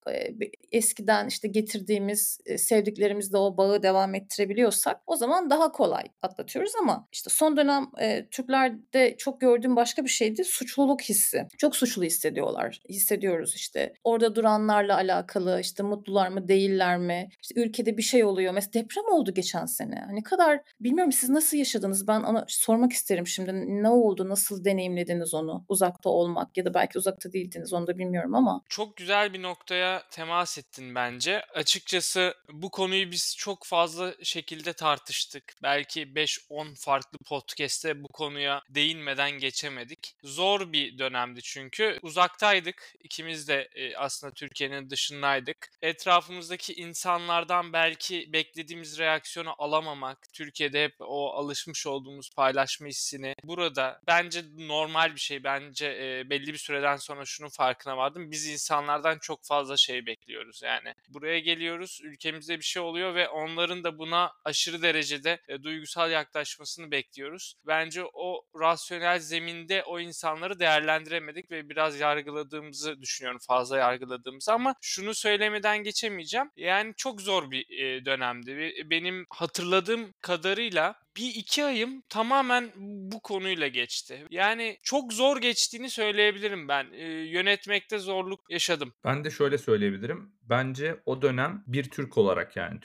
[0.73, 7.31] eskiden işte getirdiğimiz sevdiklerimizle o bağı devam ettirebiliyorsak o zaman daha kolay atlatıyoruz ama işte
[7.31, 11.47] son dönem e, Türklerde çok gördüğüm başka bir şeydi suçluluk hissi.
[11.59, 12.81] Çok suçlu hissediyorlar.
[12.89, 13.93] Hissediyoruz işte.
[14.05, 17.29] Orada duranlarla alakalı işte mutlular mı değiller mi?
[17.43, 18.53] İşte ülkede bir şey oluyor.
[18.55, 20.07] Mesela deprem oldu geçen sene.
[20.11, 22.09] Ne kadar bilmiyorum siz nasıl yaşadınız?
[22.09, 23.53] Ben ona sormak isterim şimdi.
[23.83, 24.29] Ne oldu?
[24.29, 25.65] Nasıl deneyimlediniz onu?
[25.69, 28.63] Uzakta olmak ya da belki uzakta değildiniz onu da bilmiyorum ama.
[28.69, 31.45] Çok güzel bir noktaya temas ettin bence.
[31.55, 35.55] Açıkçası bu konuyu biz çok fazla şekilde tartıştık.
[35.63, 40.15] Belki 5-10 farklı podcast'te bu konuya değinmeden geçemedik.
[40.23, 41.99] Zor bir dönemdi çünkü.
[42.03, 42.95] Uzaktaydık.
[43.05, 45.71] İkimiz de e, aslında Türkiye'nin dışındaydık.
[45.83, 54.43] Etrafımızdaki insanlardan belki beklediğimiz reaksiyonu alamamak, Türkiye'de hep o alışmış olduğumuz paylaşma hissini burada bence
[54.57, 55.45] normal bir şey.
[55.45, 58.31] Bence e, belli bir süreden sonra şunun farkına vardım.
[58.31, 60.95] Biz insanlardan çok fazla şey bekliyoruz yani.
[61.09, 66.91] Buraya geliyoruz, ülkemizde bir şey oluyor ve onların da buna aşırı derecede e, duygusal yaklaşmasını
[66.91, 67.55] bekliyoruz.
[67.67, 73.41] Bence o rasyonel zeminde o insan insanları değerlendiremedik ve biraz yargıladığımızı düşünüyorum.
[73.47, 76.51] Fazla yargıladığımızı ama şunu söylemeden geçemeyeceğim.
[76.57, 77.67] Yani çok zor bir
[78.05, 78.73] dönemdi.
[78.85, 82.71] Benim hatırladığım kadarıyla bir iki ayım tamamen
[83.13, 84.27] bu konuyla geçti.
[84.31, 86.87] Yani çok zor geçtiğini söyleyebilirim ben.
[86.93, 88.93] E, yönetmekte zorluk yaşadım.
[89.05, 90.33] Ben de şöyle söyleyebilirim.
[90.43, 92.81] bence o dönem bir Türk olarak yani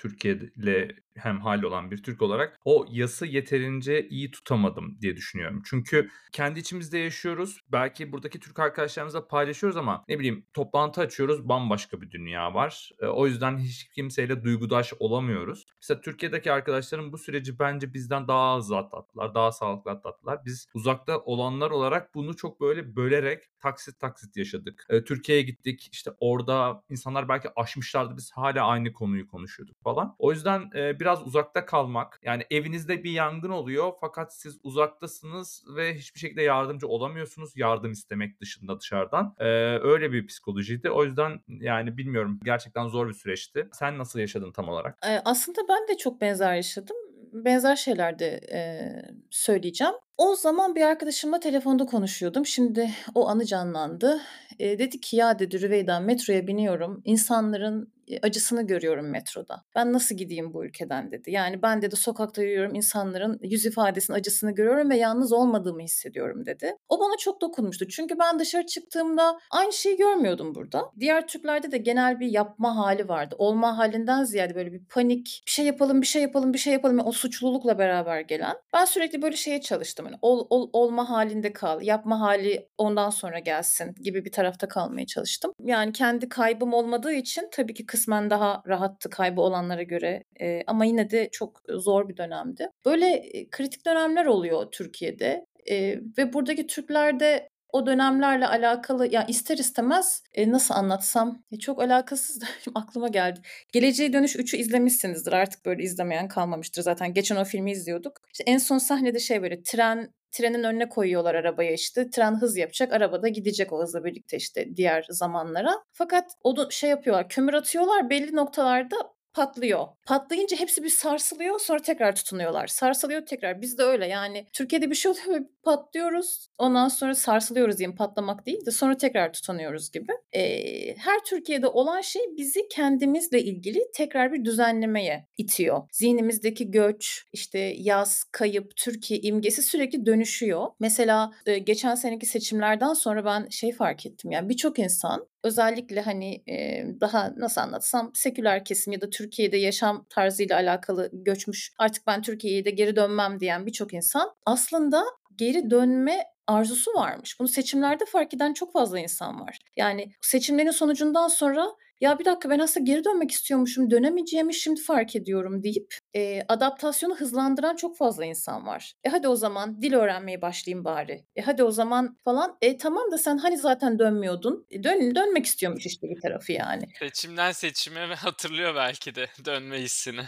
[1.14, 5.62] Türkiye'yle hemhal olan bir Türk olarak o yası yeterince iyi tutamadım diye düşünüyorum.
[5.66, 7.62] Çünkü kendi içimizde yaşıyoruz.
[7.72, 12.90] Belki buradaki Türk arkadaşlarımızla paylaşıyoruz ama ne bileyim toplantı açıyoruz bambaşka bir dünya var.
[13.02, 15.66] E, o yüzden hiç kimseyle duygudaş olamıyoruz.
[15.82, 19.36] Mesela Türkiye'deki arkadaşlarım bu süreci bence bizden daha hızlı atlattılar.
[19.36, 20.46] Daha sağlıklı atlattılar.
[20.46, 24.86] Biz uzakta olanlar olarak bunu çok böyle bölerek taksit taksit yaşadık.
[24.90, 25.90] E, Türkiye'ye gittik.
[25.92, 28.18] İşte orada insanlar belki aşmışlardı.
[28.18, 30.16] Biz hala aynı konuyu konuşuyorduk falan.
[30.20, 32.20] O yüzden e, biraz uzakta kalmak.
[32.24, 37.52] Yani evinizde bir yangın oluyor fakat siz uzaktasınız ve hiçbir şekilde yardımcı olamıyorsunuz.
[37.56, 39.36] Yardım istemek dışında dışarıdan.
[39.40, 39.46] E,
[39.84, 40.90] öyle bir psikolojiydi.
[40.90, 43.70] O yüzden yani bilmiyorum gerçekten zor bir süreçti.
[43.74, 44.98] Sen nasıl yaşadın tam olarak?
[45.06, 46.96] Eee, aslında ben de çok benzer yaşadım.
[47.34, 49.94] Benzer şeyler de, eee, söyleyeceğim.
[50.18, 52.46] O zaman bir arkadaşımla telefonda konuşuyordum.
[52.46, 54.22] Şimdi o anı canlandı.
[54.60, 57.02] Eee, dedi ki ya dedi Rüveyda metroya biniyorum.
[57.06, 59.64] İnsanların acısını görüyorum metroda.
[59.76, 61.32] Ben nasıl gideyim bu ülkeden dedi.
[61.32, 66.76] Yani ben dedi sokakta yürüyorum insanların yüz ifadesinin acısını görüyorum ve yalnız olmadığımı hissediyorum dedi.
[66.90, 67.88] O bana çok dokunmuştu.
[67.88, 70.92] Çünkü ben dışarı çıktığımda aynı şeyi görmüyordum burada.
[71.00, 73.36] Diğer Türklerde de genel bir yapma hali vardı.
[73.38, 77.00] Olma halinden ziyade böyle bir panik, bir şey yapalım, bir şey yapalım, bir şey yapalım.
[77.06, 78.56] o suçlulukla beraber gelen.
[78.74, 80.06] Ben sürekli böyle şeye çalıştım.
[80.06, 85.06] Yani ol, ol, olma halinde kal, yapma hali ondan sonra gelsin gibi bir tarafta kalmaya
[85.06, 85.52] çalıştım.
[85.60, 90.86] Yani kendi kaybım olmadığı için tabii ki kısmen daha rahattı kaybı olanlara göre e, ama
[90.86, 92.68] yine de çok zor bir dönemdi.
[92.86, 100.24] Böyle kritik dönemler oluyor Türkiye'de e, ve buradaki Türklerde o dönemlerle alakalı ya ister istemez
[100.34, 103.40] e, nasıl anlatsam e, çok alakasız da aklıma geldi.
[103.74, 108.22] Geleceğe Dönüş 3'ü izlemişsinizdir artık böyle izlemeyen kalmamıştır zaten geçen o filmi izliyorduk.
[108.34, 112.10] İşte en son sahnede şey böyle tren trenin önüne koyuyorlar arabaya işte.
[112.10, 115.76] Tren hız yapacak, arabada gidecek o hızla birlikte işte diğer zamanlara.
[115.92, 118.96] Fakat o şey yapıyorlar, kömür atıyorlar belli noktalarda
[119.34, 119.88] patlıyor.
[120.06, 122.68] Patlayınca hepsi bir sarsılıyor sonra tekrar tutunuyorlar.
[122.68, 123.62] Sarsılıyor tekrar.
[123.62, 126.48] Biz de öyle yani Türkiye'de bir şey oluyor patlıyoruz.
[126.58, 130.12] Ondan sonra sarsılıyoruz diyeyim patlamak değil de sonra tekrar tutunuyoruz gibi.
[130.36, 135.82] Ee, her Türkiye'de olan şey bizi kendimizle ilgili tekrar bir düzenlemeye itiyor.
[135.92, 140.68] Zihnimizdeki göç, işte yaz, kayıp, Türkiye imgesi sürekli dönüşüyor.
[140.80, 141.32] Mesela
[141.64, 144.32] geçen seneki seçimlerden sonra ben şey fark ettim.
[144.32, 150.06] Yani birçok insan özellikle hani e, daha nasıl anlatsam seküler kesim ya da Türkiye'de yaşam
[150.10, 155.04] tarzıyla alakalı göçmüş artık ben Türkiye'ye de geri dönmem diyen birçok insan aslında
[155.36, 157.40] geri dönme arzusu varmış.
[157.40, 159.60] Bunu seçimlerde fark eden çok fazla insan var.
[159.78, 161.68] Yani seçimlerin sonucundan sonra
[162.04, 167.16] ya bir dakika ben aslında geri dönmek istiyormuşum, dönemeyeceğimi şimdi fark ediyorum deyip e, adaptasyonu
[167.16, 168.94] hızlandıran çok fazla insan var.
[169.04, 171.26] E hadi o zaman dil öğrenmeye başlayayım bari.
[171.36, 172.58] E hadi o zaman falan.
[172.62, 174.66] E tamam da sen hani zaten dönmüyordun.
[174.72, 176.84] E, dön, dönmek istiyormuş işte bir tarafı yani.
[177.00, 180.24] Seçimden seçime hatırlıyor belki de dönme hissini.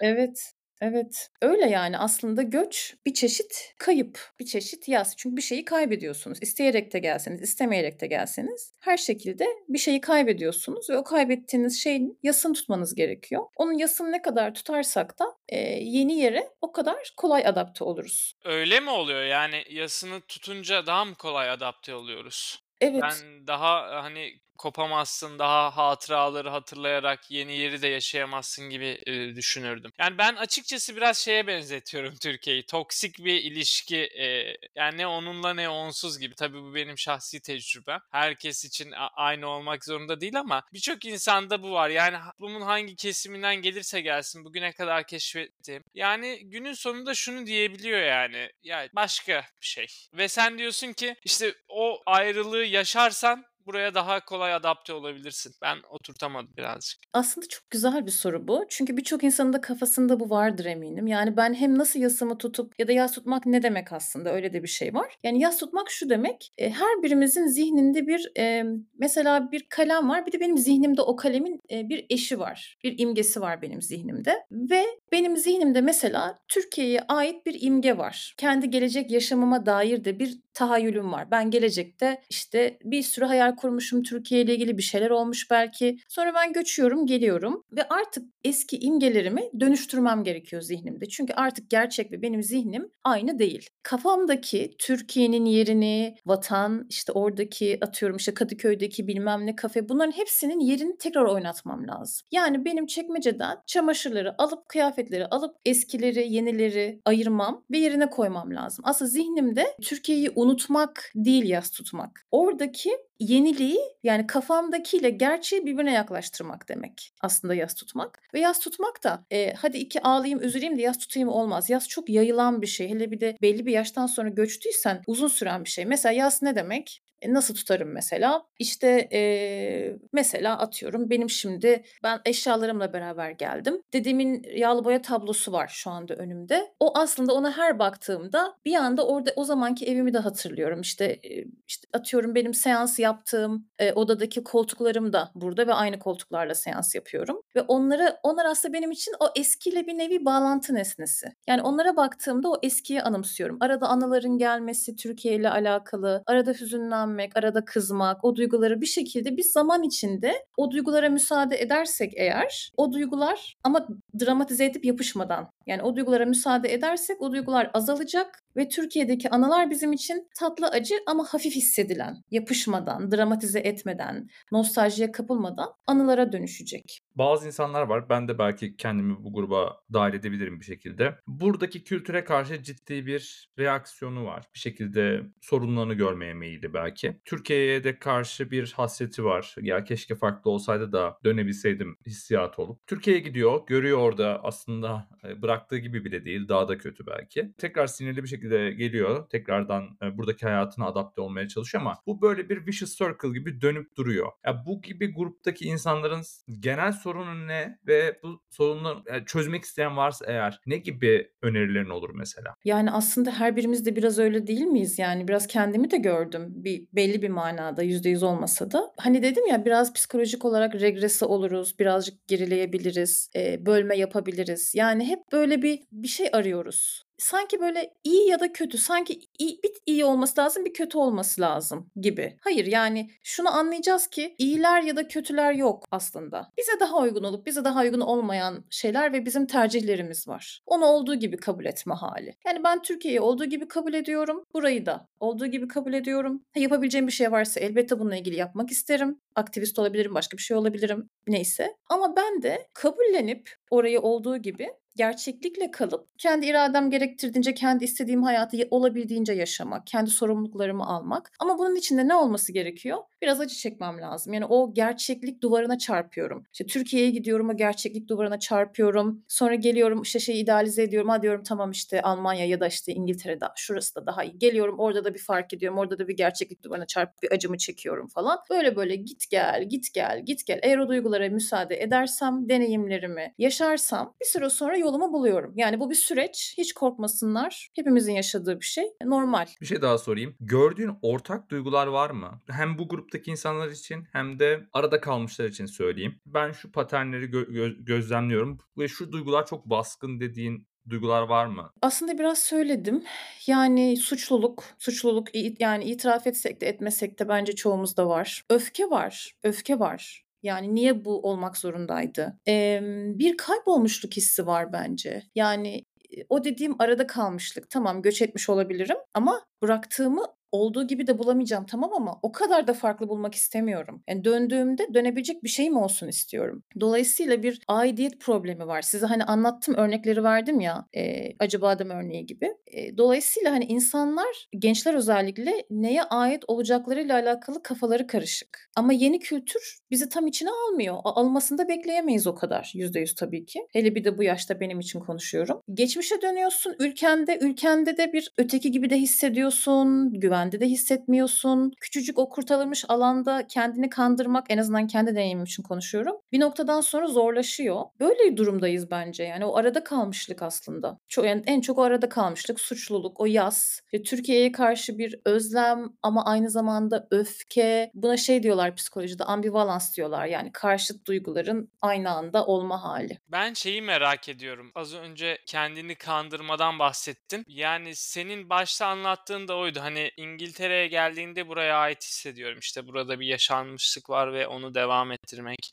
[0.00, 0.52] evet.
[0.80, 5.14] Evet, öyle yani aslında göç bir çeşit kayıp, bir çeşit yas.
[5.16, 6.38] Çünkü bir şeyi kaybediyorsunuz.
[6.42, 12.18] İsteyerek de gelseniz, istemeyerek de gelseniz her şekilde bir şeyi kaybediyorsunuz ve o kaybettiğiniz şeyin
[12.22, 13.42] yasını tutmanız gerekiyor.
[13.56, 18.34] Onun yasını ne kadar tutarsak da e, yeni yere o kadar kolay adapte oluruz.
[18.44, 19.24] Öyle mi oluyor?
[19.24, 22.60] Yani yasını tutunca daha mı kolay adapte oluyoruz?
[22.80, 23.02] Evet.
[23.02, 29.92] Ben daha hani kopamazsın, daha hatıraları hatırlayarak yeni yeri de yaşayamazsın gibi e, düşünürdüm.
[29.98, 32.66] Yani ben açıkçası biraz şeye benzetiyorum Türkiye'yi.
[32.66, 36.34] Toksik bir ilişki e, yani ne onunla ne onsuz gibi.
[36.34, 38.00] Tabii bu benim şahsi tecrübem.
[38.10, 41.88] Herkes için aynı olmak zorunda değil ama birçok insanda bu var.
[41.88, 45.84] Yani toplumun hangi kesiminden gelirse gelsin bugüne kadar keşfettiğim.
[45.94, 48.50] Yani günün sonunda şunu diyebiliyor yani.
[48.62, 49.86] Yani başka bir şey.
[50.12, 55.52] Ve sen diyorsun ki işte o ayrılığı yaşarsan buraya daha kolay adapte olabilirsin?
[55.62, 57.00] Ben oturtamadım birazcık.
[57.12, 58.64] Aslında çok güzel bir soru bu.
[58.68, 61.06] Çünkü birçok insanın da kafasında bu vardır eminim.
[61.06, 64.62] Yani ben hem nasıl yasımı tutup ya da yas tutmak ne demek aslında öyle de
[64.62, 65.16] bir şey var.
[65.22, 68.64] Yani yas tutmak şu demek e, her birimizin zihninde bir e,
[68.98, 72.78] mesela bir kalem var bir de benim zihnimde o kalemin e, bir eşi var.
[72.84, 78.34] Bir imgesi var benim zihnimde ve benim zihnimde mesela Türkiye'ye ait bir imge var.
[78.38, 81.30] Kendi gelecek yaşamıma dair de bir tahayyülüm var.
[81.30, 84.02] Ben gelecekte işte bir sürü hayal kurmuşum.
[84.02, 85.98] Türkiye ile ilgili bir şeyler olmuş belki.
[86.08, 91.08] Sonra ben göçüyorum, geliyorum ve artık eski imgelerimi dönüştürmem gerekiyor zihnimde.
[91.08, 93.68] Çünkü artık gerçek ve benim zihnim aynı değil.
[93.82, 100.98] Kafamdaki Türkiye'nin yerini, vatan, işte oradaki atıyorum işte Kadıköy'deki bilmem ne kafe bunların hepsinin yerini
[100.98, 102.26] tekrar oynatmam lazım.
[102.32, 108.84] Yani benim çekmeceden çamaşırları alıp kıyafetleri alıp eskileri, yenileri ayırmam ve yerine koymam lazım.
[108.88, 112.26] Aslında zihnimde Türkiye'yi unutmak değil yas tutmak.
[112.30, 118.22] Oradaki yeniliği yani kafamdakiyle gerçeği birbirine yaklaştırmak demek aslında yas tutmak.
[118.34, 121.70] Ve yas tutmak da e, hadi iki ağlayayım üzüleyim de yas tutayım olmaz.
[121.70, 122.88] Yas çok yayılan bir şey.
[122.88, 125.84] Hele bir de belli bir yaştan sonra göçtüysen uzun süren bir şey.
[125.86, 127.02] Mesela yas ne demek?
[127.22, 128.46] E, nasıl tutarım mesela?
[128.58, 133.82] İşte e, mesela atıyorum benim şimdi ben eşyalarımla beraber geldim.
[133.92, 136.72] Dedemin yağlı boya tablosu var şu anda önümde.
[136.80, 140.80] O aslında ona her baktığımda bir anda orada o zamanki evimi de hatırlıyorum.
[140.80, 146.54] İşte, e, işte atıyorum benim seans yaptığım e, odadaki koltuklarım da burada ve aynı koltuklarla
[146.54, 147.40] seans yapıyorum.
[147.56, 151.26] Ve onlara onlar aslında benim için o eskiyle bir nevi bağlantı nesnesi.
[151.48, 153.56] Yani onlara baktığımda o eskiyi anımsıyorum.
[153.60, 159.36] Arada anıların gelmesi Türkiye ile alakalı, arada hüzünlenme öfkelenmek, arada kızmak, o duyguları bir şekilde
[159.36, 163.86] biz zaman içinde o duygulara müsaade edersek eğer o duygular ama
[164.20, 169.92] dramatize edip yapışmadan yani o duygulara müsaade edersek o duygular azalacak ve Türkiye'deki anılar bizim
[169.92, 177.00] için tatlı acı ama hafif hissedilen, yapışmadan, dramatize etmeden, nostaljiye kapılmadan anılara dönüşecek.
[177.14, 178.08] Bazı insanlar var.
[178.08, 181.18] Ben de belki kendimi bu gruba dahil edebilirim bir şekilde.
[181.26, 184.44] Buradaki kültüre karşı ciddi bir reaksiyonu var.
[184.54, 187.20] Bir şekilde sorunlarını görmeye meyilli belki.
[187.24, 189.54] Türkiye'ye de karşı bir hasreti var.
[189.60, 192.86] Ya keşke farklı olsaydı da dönebilseydim hissiyatı olup.
[192.86, 196.48] Türkiye'ye gidiyor, görüyor orada aslında e, bıraktığı gibi bile değil.
[196.48, 197.52] Daha da kötü belki.
[197.58, 199.28] Tekrar sinirli bir şekilde geliyor.
[199.28, 203.96] Tekrardan e, buradaki hayatına adapte olmaya çalışıyor ama bu böyle bir vicious circle gibi dönüp
[203.96, 204.32] duruyor.
[204.46, 206.22] Ya bu gibi gruptaki insanların
[206.60, 212.54] genel sorunu ne ve bu sorunları çözmek isteyen varsa eğer ne gibi önerilerin olur mesela?
[212.64, 214.98] Yani aslında her birimiz de biraz öyle değil miyiz?
[214.98, 216.46] Yani biraz kendimi de gördüm.
[216.48, 218.92] Bir belli bir manada yüzde yüz olmasa da.
[218.96, 221.78] Hani dedim ya biraz psikolojik olarak regrese oluruz.
[221.78, 223.30] Birazcık gerileyebiliriz.
[223.58, 224.74] Bölme yapabiliriz.
[224.74, 229.60] Yani hep böyle bir bir şey arıyoruz sanki böyle iyi ya da kötü, sanki iyi,
[229.64, 232.36] bir iyi olması lazım, bir kötü olması lazım gibi.
[232.40, 236.50] Hayır yani şunu anlayacağız ki iyiler ya da kötüler yok aslında.
[236.58, 240.60] Bize daha uygun olup bize daha uygun olmayan şeyler ve bizim tercihlerimiz var.
[240.66, 242.34] Onu olduğu gibi kabul etme hali.
[242.46, 244.44] Yani ben Türkiye'yi olduğu gibi kabul ediyorum.
[244.54, 246.42] Burayı da olduğu gibi kabul ediyorum.
[246.54, 249.20] Ha, yapabileceğim bir şey varsa elbette bununla ilgili yapmak isterim.
[249.34, 251.08] Aktivist olabilirim, başka bir şey olabilirim.
[251.26, 251.76] Neyse.
[251.88, 258.56] Ama ben de kabullenip orayı olduğu gibi gerçeklikle kalıp kendi iradem gerektirdiğince kendi istediğim hayatı
[258.70, 261.32] olabildiğince yaşamak, kendi sorumluluklarımı almak.
[261.38, 262.98] Ama bunun için de ne olması gerekiyor?
[263.22, 264.32] Biraz acı çekmem lazım.
[264.32, 266.44] Yani o gerçeklik duvarına çarpıyorum.
[266.52, 269.24] İşte Türkiye'ye gidiyorum o gerçeklik duvarına çarpıyorum.
[269.28, 271.08] Sonra geliyorum işte şeyi idealize ediyorum.
[271.08, 274.38] Ha diyorum tamam işte Almanya ya da işte İngiltere'de şurası da daha iyi.
[274.38, 275.78] Geliyorum orada da bir fark ediyorum.
[275.78, 278.38] Orada da bir gerçeklik duvarına çarpıp bir acımı çekiyorum falan.
[278.50, 280.60] Böyle böyle git gel git gel git gel.
[280.62, 285.52] Eğer o duygulara müsaade edersem deneyimlerimi yaşarsam bir süre sonra yolumu buluyorum.
[285.56, 286.54] Yani bu bir süreç.
[286.58, 287.68] Hiç korkmasınlar.
[287.76, 288.84] Hepimizin yaşadığı bir şey.
[289.04, 289.46] Normal.
[289.60, 290.36] Bir şey daha sorayım.
[290.40, 292.42] Gördüğün ortak duygular var mı?
[292.50, 296.20] Hem bu gruptaki insanlar için hem de arada kalmışlar için söyleyeyim.
[296.26, 301.70] Ben şu paternleri gö- gö- gözlemliyorum ve şu duygular çok baskın dediğin duygular var mı?
[301.82, 303.04] Aslında biraz söyledim.
[303.46, 305.28] Yani suçluluk, suçluluk
[305.60, 308.44] yani itiraf etsek de etmesek de bence çoğumuzda var.
[308.50, 310.24] Öfke var, öfke var.
[310.42, 312.38] Yani niye bu olmak zorundaydı?
[312.46, 312.80] Eee,
[313.14, 315.22] bir kaybolmuşluk hissi var bence.
[315.34, 315.84] Yani
[316.28, 317.70] o dediğim arada kalmışlık.
[317.70, 322.74] Tamam göç etmiş olabilirim ama bıraktığımı olduğu gibi de bulamayacağım tamam ama o kadar da
[322.74, 324.02] farklı bulmak istemiyorum.
[324.08, 326.62] Yani döndüğümde dönebilecek bir şeyim olsun istiyorum.
[326.80, 328.82] Dolayısıyla bir aidiyet problemi var.
[328.82, 332.54] Size hani anlattım örnekleri verdim ya e, acı badem örneği gibi.
[332.66, 338.70] E, dolayısıyla hani insanlar gençler özellikle neye ait olacaklarıyla alakalı kafaları karışık.
[338.76, 340.96] Ama yeni kültür bizi tam içine almıyor.
[341.04, 342.72] Almasını da bekleyemeyiz o kadar.
[342.74, 343.66] Yüzde yüz tabii ki.
[343.72, 345.60] Hele bir de bu yaşta benim için konuşuyorum.
[345.74, 346.76] Geçmişe dönüyorsun.
[346.78, 350.12] Ülkende, ülkende de bir öteki gibi de hissediyorsun.
[350.20, 351.72] Güven güvende de hissetmiyorsun.
[351.80, 356.16] Küçücük o kurtarılmış alanda kendini kandırmak en azından kendi deneyimim için konuşuyorum.
[356.32, 357.84] Bir noktadan sonra zorlaşıyor.
[358.00, 359.24] Böyle durumdayız bence.
[359.24, 360.98] Yani o arada kalmışlık aslında.
[361.08, 363.80] Çok, yani en çok o arada kalmışlık, suçluluk, o yas.
[364.06, 367.90] Türkiye'ye karşı bir özlem ama aynı zamanda öfke.
[367.94, 370.26] Buna şey diyorlar psikolojide ambivalans diyorlar.
[370.26, 373.18] Yani karşıt duyguların aynı anda olma hali.
[373.28, 374.72] Ben şeyi merak ediyorum.
[374.74, 377.44] Az önce kendini kandırmadan bahsettin.
[377.48, 379.80] Yani senin başta anlattığın da oydu.
[379.82, 382.58] Hani İngiltere'ye geldiğinde buraya ait hissediyorum.
[382.58, 385.70] İşte burada bir yaşanmışlık var ve onu devam ettirmek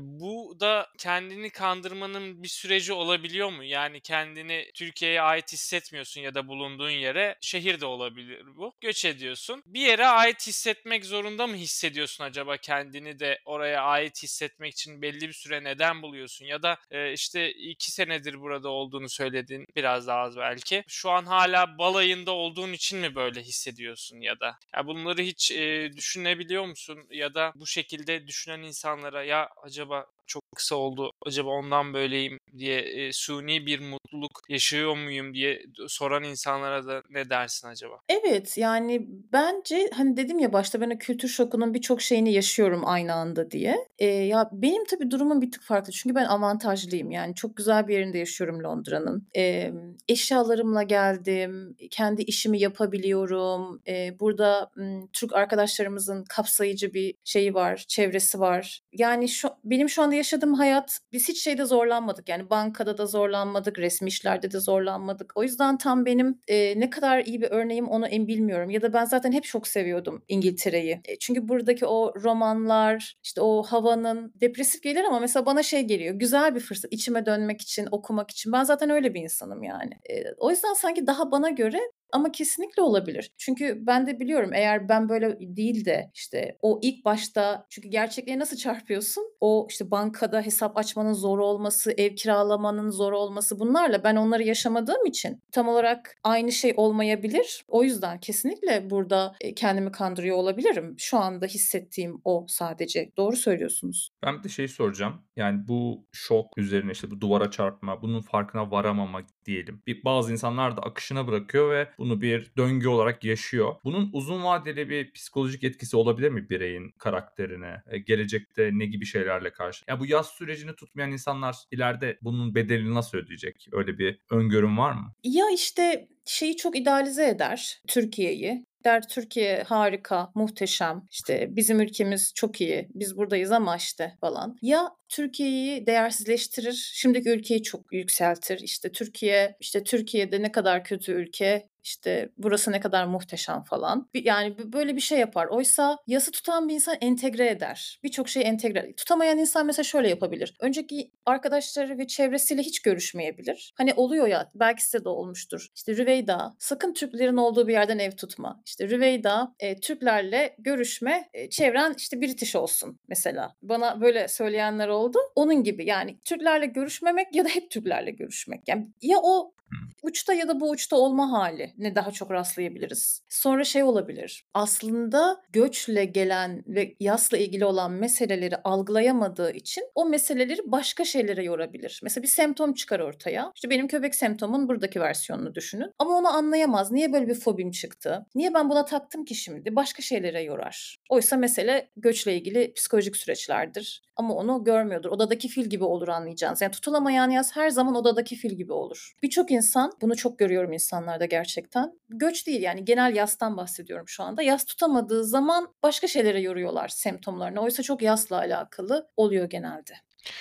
[0.00, 3.64] bu da kendini kandırmanın bir süreci olabiliyor mu?
[3.64, 7.36] Yani kendini Türkiye'ye ait hissetmiyorsun ya da bulunduğun yere.
[7.40, 8.74] Şehir de olabilir bu.
[8.80, 9.62] Göç ediyorsun.
[9.66, 15.28] Bir yere ait hissetmek zorunda mı hissediyorsun acaba kendini de oraya ait hissetmek için belli
[15.28, 16.44] bir süre neden buluyorsun?
[16.46, 20.84] Ya da e, işte iki senedir burada olduğunu söyledin biraz daha az belki.
[20.88, 24.58] Şu an hala balayında olduğun için mi böyle hissediyorsun ya da?
[24.76, 26.98] Ya bunları hiç e, düşünebiliyor musun?
[27.10, 29.83] Ya da bu şekilde düşünen insanlara ya acaba
[30.26, 31.12] çok kısa oldu.
[31.26, 33.78] Acaba ondan böyleyim diye e, suni bir
[34.14, 37.94] mutluluk yaşıyor muyum diye soran insanlara da ne dersin acaba?
[38.08, 43.14] Evet, yani bence hani dedim ya başta ben o kültür şokunun birçok şeyini yaşıyorum aynı
[43.14, 43.76] anda diye.
[43.98, 47.10] Eee, ya benim tabii durumum bir tık farklı çünkü ben avantajlıyım.
[47.10, 49.28] Yani çok güzel bir yerinde yaşıyorum Londra'nın.
[49.34, 53.82] Emm, eşyalarımla geldim, kendi işimi yapabiliyorum.
[53.86, 58.80] Eee, burada ımm, Türk arkadaşlarımızın kapsayıcı bir şeyi var, çevresi var.
[58.92, 62.28] Yani şu benim şu anda yaşadığım hayat biz hiç şeyde zorlanmadık.
[62.28, 65.32] Yani bankada da zorlanmadık, resmi işlerde de zorlanmadık.
[65.36, 68.70] O yüzden tam benim eee, ne kadar iyi bir örneğim onu en bilmiyorum.
[68.70, 71.00] Ya da ben zaten hep çok seviyordum İngiltere'yi.
[71.04, 76.14] E, çünkü buradaki o romanlar, işte o havanın depresif gelir ama mesela bana şey geliyor.
[76.14, 78.52] Güzel bir fırsat içime dönmek için, okumak için.
[78.52, 79.92] Ben zaten öyle bir insanım yani.
[80.08, 81.78] Eee, o yüzden sanki daha bana göre
[82.12, 83.30] ama kesinlikle olabilir.
[83.38, 88.38] Çünkü ben de biliyorum eğer ben böyle değil de işte o ilk başta çünkü gerçekliğe
[88.38, 89.24] nasıl çarpıyorsun?
[89.40, 95.06] O işte bankada hesap açmanın zor olması, ev kiralamanın zor olması bunlarla ben onları yaşamadığım
[95.06, 97.64] için tam olarak aynı şey olmayabilir.
[97.68, 100.94] O yüzden kesinlikle burada e, kendimi kandırıyor olabilirim.
[100.98, 103.12] Şu anda hissettiğim o sadece.
[103.16, 104.10] Doğru söylüyorsunuz.
[104.22, 105.22] Ben bir de şey soracağım.
[105.36, 109.82] Yani bu şok üzerine işte bu duvara çarpma, bunun farkına varamamak diyelim.
[109.86, 113.74] Bir, bazı insanlar da akışına bırakıyor ve bunu bir döngü olarak yaşıyor.
[113.84, 117.82] Bunun uzun vadeli bir psikolojik etkisi olabilir mi bireyin karakterine?
[117.90, 119.84] E, gelecekte ne gibi şeylerle karşı?
[119.88, 123.68] Ya bu yaz sürecini tutmayan insanlar ileride bunun bedelini nasıl ödeyecek?
[123.72, 125.14] Öyle bir öngörüm var mı?
[125.24, 128.64] Ya işte şeyi çok idealize eder Türkiye'yi.
[128.84, 131.02] Der Türkiye harika, muhteşem.
[131.10, 132.88] İşte bizim ülkemiz çok iyi.
[132.94, 134.56] Biz buradayız ama işte falan.
[134.62, 136.90] Ya Türkiye'yi değersizleştirir.
[136.94, 138.60] Şimdiki ülkeyi çok yükseltir.
[138.60, 144.08] İşte Türkiye, işte Türkiye'de ne kadar kötü ülke, işte burası ne kadar muhteşem falan.
[144.14, 145.46] Yani böyle bir şey yapar.
[145.46, 148.00] Oysa yası tutan bir insan entegre eder.
[148.02, 148.94] Birçok şey entegre.
[148.96, 150.54] Tutamayan insan mesela şöyle yapabilir.
[150.60, 153.72] Önceki arkadaşları ve çevresiyle hiç görüşmeyebilir.
[153.76, 155.68] Hani oluyor ya belki size de olmuştur.
[155.74, 158.62] İşte Rüveyda sakın Türklerin olduğu bir yerden ev tutma.
[158.66, 163.54] İşte Rüveyda e, Türklerle görüşme e, çevren işte British olsun mesela.
[163.62, 165.18] Bana böyle söyleyenler oldu.
[165.34, 168.68] Onun gibi yani Türklerle görüşmemek ya da hep Türklerle görüşmek.
[168.68, 169.54] Yani ya o
[170.02, 173.22] uçta ya da bu uçta olma hali ne daha çok rastlayabiliriz.
[173.28, 174.46] Sonra şey olabilir.
[174.54, 182.00] Aslında göçle gelen ve yasla ilgili olan meseleleri algılayamadığı için o meseleleri başka şeylere yorabilir.
[182.02, 183.52] Mesela bir semptom çıkar ortaya.
[183.54, 185.92] İşte benim köpek semptomun buradaki versiyonunu düşünün.
[185.98, 186.92] Ama onu anlayamaz.
[186.92, 188.26] Niye böyle bir fobim çıktı?
[188.34, 189.76] Niye ben buna taktım ki şimdi?
[189.76, 190.98] Başka şeylere yorar.
[191.08, 194.02] Oysa mesele göçle ilgili psikolojik süreçlerdir.
[194.16, 195.10] Ama onu görmüyordur.
[195.10, 196.62] Odadaki fil gibi olur anlayacağınız.
[196.62, 199.12] Yani tutulamayan yaz her zaman odadaki fil gibi olur.
[199.22, 201.63] Birçok insan, bunu çok görüyorum insanlarda gerçekten.
[202.08, 204.42] Göç değil yani genel yastan bahsediyorum şu anda.
[204.42, 207.60] Yas tutamadığı zaman başka şeylere yoruyorlar semptomlarını.
[207.60, 209.94] Oysa çok yasla alakalı oluyor genelde.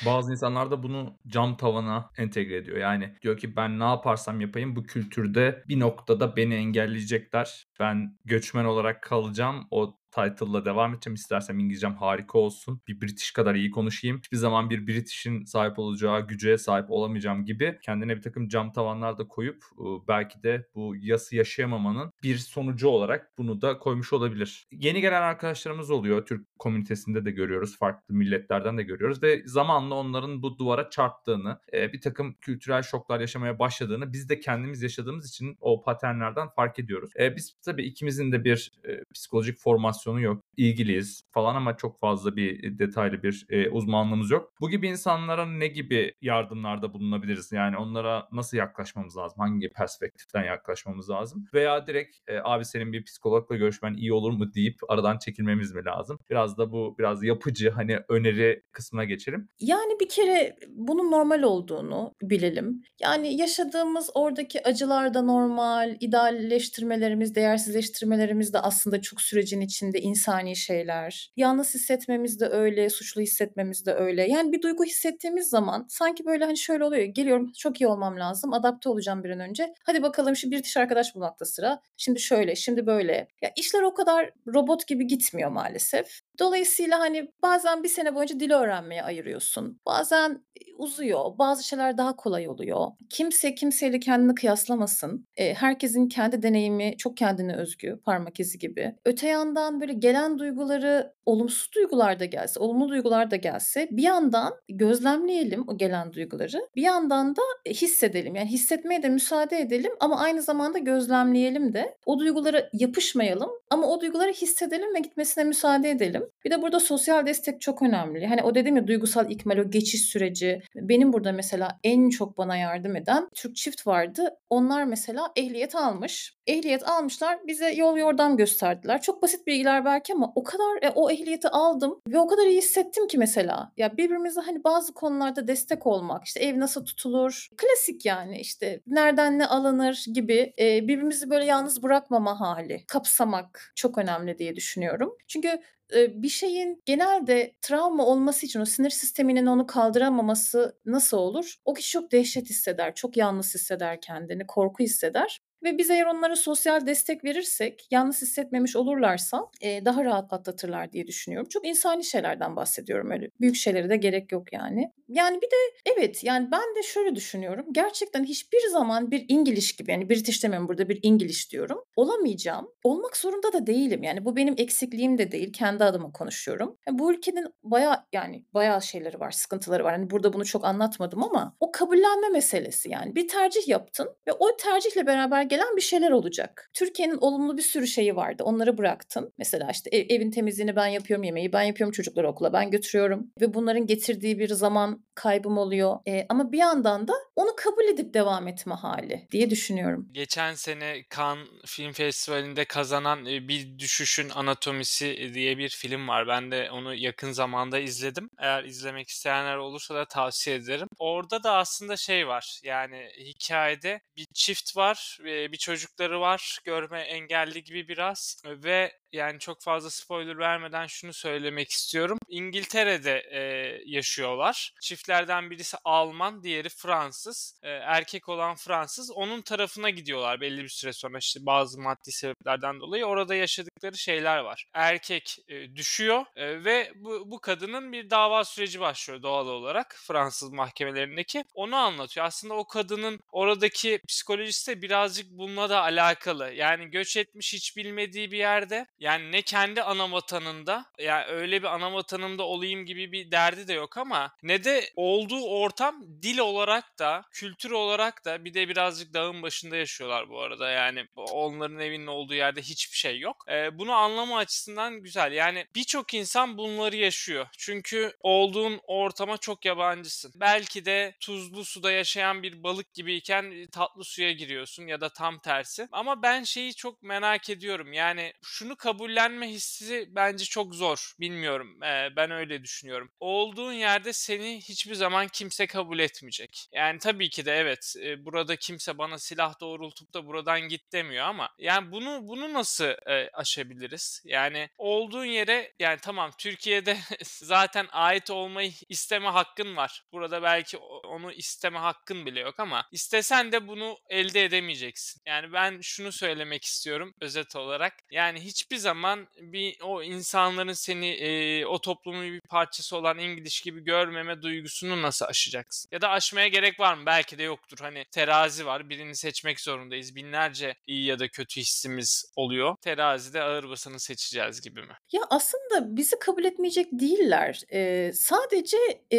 [0.05, 2.77] Bazı insanlar da bunu cam tavana entegre ediyor.
[2.77, 7.67] Yani diyor ki ben ne yaparsam yapayım bu kültürde bir noktada beni engelleyecekler.
[7.79, 9.67] Ben göçmen olarak kalacağım.
[9.71, 11.15] O title'la devam edeceğim.
[11.15, 12.81] İstersem İngilizcem harika olsun.
[12.87, 14.17] Bir British kadar iyi konuşayım.
[14.17, 19.17] Hiçbir zaman bir British'in sahip olacağı güce sahip olamayacağım gibi kendine bir takım cam tavanlar
[19.17, 19.63] da koyup
[20.07, 24.67] belki de bu yası yaşayamamanın bir sonucu olarak bunu da koymuş olabilir.
[24.71, 26.25] Yeni gelen arkadaşlarımız oluyor.
[26.25, 27.77] Türk komünitesinde de görüyoruz.
[27.77, 33.59] Farklı milletlerden de görüyoruz ve zamanla onların bu duvara çarptığını, bir takım kültürel şoklar yaşamaya
[33.59, 37.11] başladığını biz de kendimiz yaşadığımız için o paternlerden fark ediyoruz.
[37.35, 38.71] Biz tabii ikimizin de bir
[39.13, 40.43] psikolojik formasyon formasyonu yok.
[40.57, 44.53] İlgiliyiz falan ama çok fazla bir e, detaylı bir e, uzmanlığımız yok.
[44.61, 47.51] Bu gibi insanlara ne gibi yardımlarda bulunabiliriz?
[47.51, 49.39] Yani onlara nasıl yaklaşmamız lazım?
[49.39, 51.45] Hangi perspektiften yaklaşmamız lazım?
[51.53, 55.85] Veya direkt e, abi senin bir psikologla görüşmen iyi olur mu deyip aradan çekilmemiz mi
[55.85, 56.17] lazım?
[56.29, 59.47] Biraz da bu biraz yapıcı hani öneri kısmına geçelim.
[59.59, 62.81] Yani bir kere bunun normal olduğunu bilelim.
[63.01, 70.55] Yani yaşadığımız oradaki acılar da normal, idealleştirmelerimiz, değersizleştirmelerimiz de aslında çok sürecin içinde de insani
[70.55, 71.31] şeyler.
[71.37, 74.27] Yalnız hissetmemiz de öyle, suçlu hissetmemiz de öyle.
[74.29, 77.03] Yani bir duygu hissettiğimiz zaman sanki böyle hani şöyle oluyor.
[77.03, 78.53] Geliyorum çok iyi olmam lazım.
[78.53, 79.73] Adapte olacağım bir an önce.
[79.83, 81.81] Hadi bakalım şimdi bir diş arkadaş bulmakta sıra.
[81.97, 83.27] Şimdi şöyle, şimdi böyle.
[83.41, 86.19] Ya işler o kadar robot gibi gitmiyor maalesef.
[86.39, 89.79] Dolayısıyla hani bazen bir sene boyunca dil öğrenmeye ayırıyorsun.
[89.85, 90.43] Bazen
[90.77, 91.37] uzuyor.
[91.37, 92.87] Bazı şeyler daha kolay oluyor.
[93.09, 95.27] Kimse kimseyle kendini kıyaslamasın.
[95.37, 97.99] E, herkesin kendi deneyimi çok kendine özgü.
[98.05, 98.95] Parmak izi gibi.
[99.05, 104.53] Öte yandan böyle gelen duyguları olumsuz duygular da gelse, olumlu duygular da gelse bir yandan
[104.69, 106.67] gözlemleyelim o gelen duyguları.
[106.75, 108.35] Bir yandan da hissedelim.
[108.35, 111.95] Yani hissetmeye de müsaade edelim ama aynı zamanda gözlemleyelim de.
[112.05, 116.22] O duygulara yapışmayalım ama o duyguları hissedelim ve gitmesine müsaade edelim.
[116.45, 118.27] Bir de burada sosyal destek çok önemli.
[118.27, 120.61] Hani o dedim ya duygusal ikmal, o geçiş süreci.
[120.75, 124.29] Benim burada mesela en çok bana yardım eden Türk çift vardı.
[124.49, 126.35] Onlar mesela ehliyet almış.
[126.47, 129.01] Ehliyet almışlar bize yol yordam gösterdiler.
[129.01, 132.57] Çok basit bilgiler belki ama o kadar e, o ehliyeti aldım ve o kadar iyi
[132.57, 133.71] hissettim ki mesela.
[133.77, 139.39] Ya birbirimize hani bazı konularda destek olmak, işte ev nasıl tutulur, klasik yani işte nereden
[139.39, 145.17] ne alınır gibi e, birbirimizi böyle yalnız bırakmama hali, kapsamak çok önemli diye düşünüyorum.
[145.27, 145.61] Çünkü
[145.93, 151.55] bir şeyin genelde travma olması için o sinir sisteminin onu kaldıramaması nasıl olur?
[151.65, 155.41] O kişi çok dehşet hisseder, çok yalnız hisseder kendini, korku hisseder.
[155.63, 161.07] Ve biz eğer onlara sosyal destek verirsek, yalnız hissetmemiş olurlarsa e, daha rahat atlatırlar diye
[161.07, 161.49] düşünüyorum.
[161.49, 163.29] Çok insani şeylerden bahsediyorum öyle.
[163.41, 164.91] Büyük şeylere de gerek yok yani.
[165.07, 165.55] Yani bir de
[165.95, 167.65] evet yani ben de şöyle düşünüyorum.
[167.71, 171.83] Gerçekten hiçbir zaman bir İngiliz gibi yani British demiyorum burada bir İngiliz diyorum.
[171.95, 172.67] Olamayacağım.
[172.83, 174.03] Olmak zorunda da değilim.
[174.03, 175.53] Yani bu benim eksikliğim de değil.
[175.53, 176.77] Kendi adıma konuşuyorum.
[176.87, 179.93] Yani bu ülkenin baya yani bayağı şeyleri var, sıkıntıları var.
[179.93, 183.15] Hani burada bunu çok anlatmadım ama o kabullenme meselesi yani.
[183.15, 186.69] Bir tercih yaptın ve o tercihle beraber gelen bir şeyler olacak.
[186.73, 188.43] Türkiye'nin olumlu bir sürü şeyi vardı.
[188.43, 189.33] Onları bıraktın.
[189.37, 193.31] Mesela işte ev, evin temizliğini ben yapıyorum, yemeği ben yapıyorum, çocukları okula ben götürüyorum.
[193.41, 195.99] Ve bunların getirdiği bir zaman kaybım oluyor.
[196.07, 200.09] E, ama bir yandan da onu kabul edip devam etme hali diye düşünüyorum.
[200.11, 206.27] Geçen sene Cannes Film Festivali'nde kazanan Bir Düşüşün Anatomisi diye bir film var.
[206.27, 208.29] Ben de onu yakın zamanda izledim.
[208.39, 210.87] Eğer izlemek isteyenler olursa da tavsiye ederim.
[210.99, 212.59] Orada da aslında şey var.
[212.63, 215.17] Yani hikayede bir çift var.
[215.25, 216.59] E, bir çocukları var.
[216.65, 222.17] Görme engelli gibi biraz ve yani çok fazla spoiler vermeden şunu söylemek istiyorum.
[222.27, 223.39] İngiltere'de e,
[223.85, 224.73] yaşıyorlar.
[224.81, 227.59] Çiftlerden birisi Alman, diğeri Fransız.
[227.63, 229.11] E, erkek olan Fransız.
[229.11, 233.05] Onun tarafına gidiyorlar belli bir süre sonra işte bazı maddi sebeplerden dolayı.
[233.05, 234.65] Orada yaşadıkları şeyler var.
[234.73, 240.51] Erkek e, düşüyor e, ve bu, bu kadının bir dava süreci başlıyor doğal olarak Fransız
[240.51, 241.43] mahkemelerindeki.
[241.53, 242.25] Onu anlatıyor.
[242.25, 246.53] Aslında o kadının oradaki psikolojisi de birazcık bununla da alakalı.
[246.53, 251.67] Yani göç etmiş hiç bilmediği bir yerde yani ne kendi ana vatanında yani öyle bir
[251.67, 256.99] ana vatanımda olayım gibi bir derdi de yok ama ne de olduğu ortam dil olarak
[256.99, 260.69] da kültür olarak da bir de birazcık dağın başında yaşıyorlar bu arada.
[260.69, 263.45] Yani onların evinin olduğu yerde hiçbir şey yok.
[263.49, 265.31] Ee, bunu anlama açısından güzel.
[265.31, 267.47] Yani birçok insan bunları yaşıyor.
[267.57, 270.31] Çünkü olduğun ortama çok yabancısın.
[270.35, 275.87] Belki de tuzlu suda yaşayan bir balık gibiyken tatlı suya giriyorsun ya da tam tersi.
[275.91, 277.93] Ama ben şeyi çok merak ediyorum.
[277.93, 281.13] Yani şunu kabul kabullenme hissi bence çok zor.
[281.19, 281.83] Bilmiyorum.
[281.83, 283.11] Ee, ben öyle düşünüyorum.
[283.19, 286.67] Olduğun yerde seni hiçbir zaman kimse kabul etmeyecek.
[286.71, 291.25] Yani tabii ki de evet e, burada kimse bana silah doğrultup da buradan git demiyor
[291.25, 294.21] ama yani bunu bunu nasıl e, aşabiliriz?
[294.25, 300.03] Yani olduğun yere yani tamam Türkiye'de zaten ait olmayı isteme hakkın var.
[300.11, 305.02] Burada belki onu isteme hakkın bile yok ama istesen de bunu elde edemeyeceksin.
[305.25, 307.93] Yani ben şunu söylemek istiyorum özet olarak.
[308.11, 313.83] Yani hiçbir zaman bir o insanların seni e, o toplumun bir parçası olan İngiliz gibi
[313.83, 315.89] görmeme duygusunu nasıl aşacaksın?
[315.91, 317.03] Ya da aşmaya gerek var mı?
[317.05, 317.77] Belki de yoktur.
[317.81, 318.89] Hani terazi var.
[318.89, 320.15] Birini seçmek zorundayız.
[320.15, 322.75] Binlerce iyi ya da kötü hissimiz oluyor.
[322.81, 324.93] Terazide ağır basanı seçeceğiz gibi mi?
[325.11, 327.61] Ya aslında bizi kabul etmeyecek değiller.
[327.73, 328.77] Ee, sadece
[329.11, 329.17] e,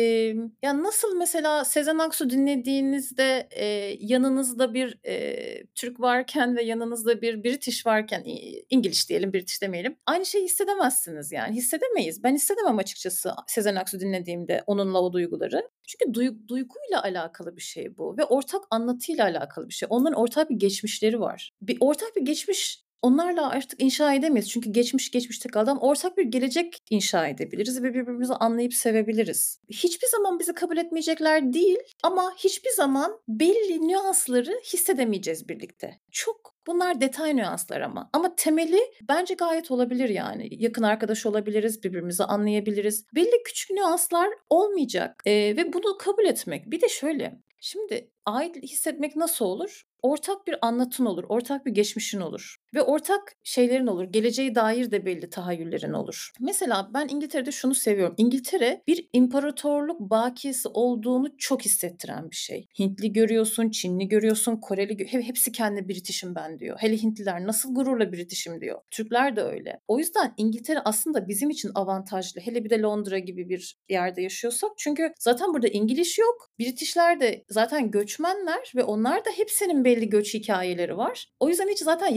[0.62, 3.64] ya nasıl mesela Sezen Aksu dinlediğinizde e,
[4.00, 8.24] yanınızda bir e, Türk varken ve yanınızda bir British varken
[8.70, 9.96] İngiliz diyelim British demeyelim.
[10.06, 11.56] Aynı şeyi hissedemezsiniz yani.
[11.56, 12.22] Hissedemeyiz.
[12.22, 15.68] Ben hissedemem açıkçası Sezen Aksu dinlediğimde onunla o duyguları.
[15.86, 19.86] Çünkü duy- duyguyla alakalı bir şey bu ve ortak anlatıyla alakalı bir şey.
[19.90, 21.52] Onların ortak bir geçmişleri var.
[21.62, 24.50] Bir ortak bir geçmiş onlarla artık inşa edemeyiz.
[24.50, 29.60] Çünkü geçmiş geçmişte kaldı ama ortak bir gelecek inşa edebiliriz ve birbirimizi anlayıp sevebiliriz.
[29.70, 36.00] Hiçbir zaman bizi kabul etmeyecekler değil ama hiçbir zaman belli nüansları hissedemeyeceğiz birlikte.
[36.12, 38.10] Çok Bunlar detay nüanslar ama.
[38.12, 40.48] Ama temeli bence gayet olabilir yani.
[40.50, 43.04] Yakın arkadaş olabiliriz, birbirimizi anlayabiliriz.
[43.14, 46.70] Belli küçük nüanslar olmayacak ee, ve bunu kabul etmek.
[46.70, 49.82] Bir de şöyle, şimdi ait hissetmek nasıl olur?
[50.02, 52.56] Ortak bir anlatın olur, ortak bir geçmişin olur.
[52.74, 54.04] Ve ortak şeylerin olur.
[54.04, 56.30] Geleceğe dair de belli tahayyüllerin olur.
[56.40, 58.14] Mesela ben İngiltere'de şunu seviyorum.
[58.18, 62.66] İngiltere bir imparatorluk bakiyesi olduğunu çok hissettiren bir şey.
[62.78, 66.76] Hintli görüyorsun, Çinli görüyorsun, Koreli gö- hepsi kendi British'im ben diyor.
[66.80, 68.80] Hele Hintliler nasıl gururla British'im diyor.
[68.90, 69.80] Türkler de öyle.
[69.88, 72.40] O yüzden İngiltere aslında bizim için avantajlı.
[72.40, 74.70] Hele bir de Londra gibi bir yerde yaşıyorsak.
[74.78, 76.50] Çünkü zaten burada İngiliz yok.
[76.58, 81.26] Britishler de zaten göçmenler ve onlar da hepsinin belli göç hikayeleri var.
[81.40, 82.14] O yüzden hiç zaten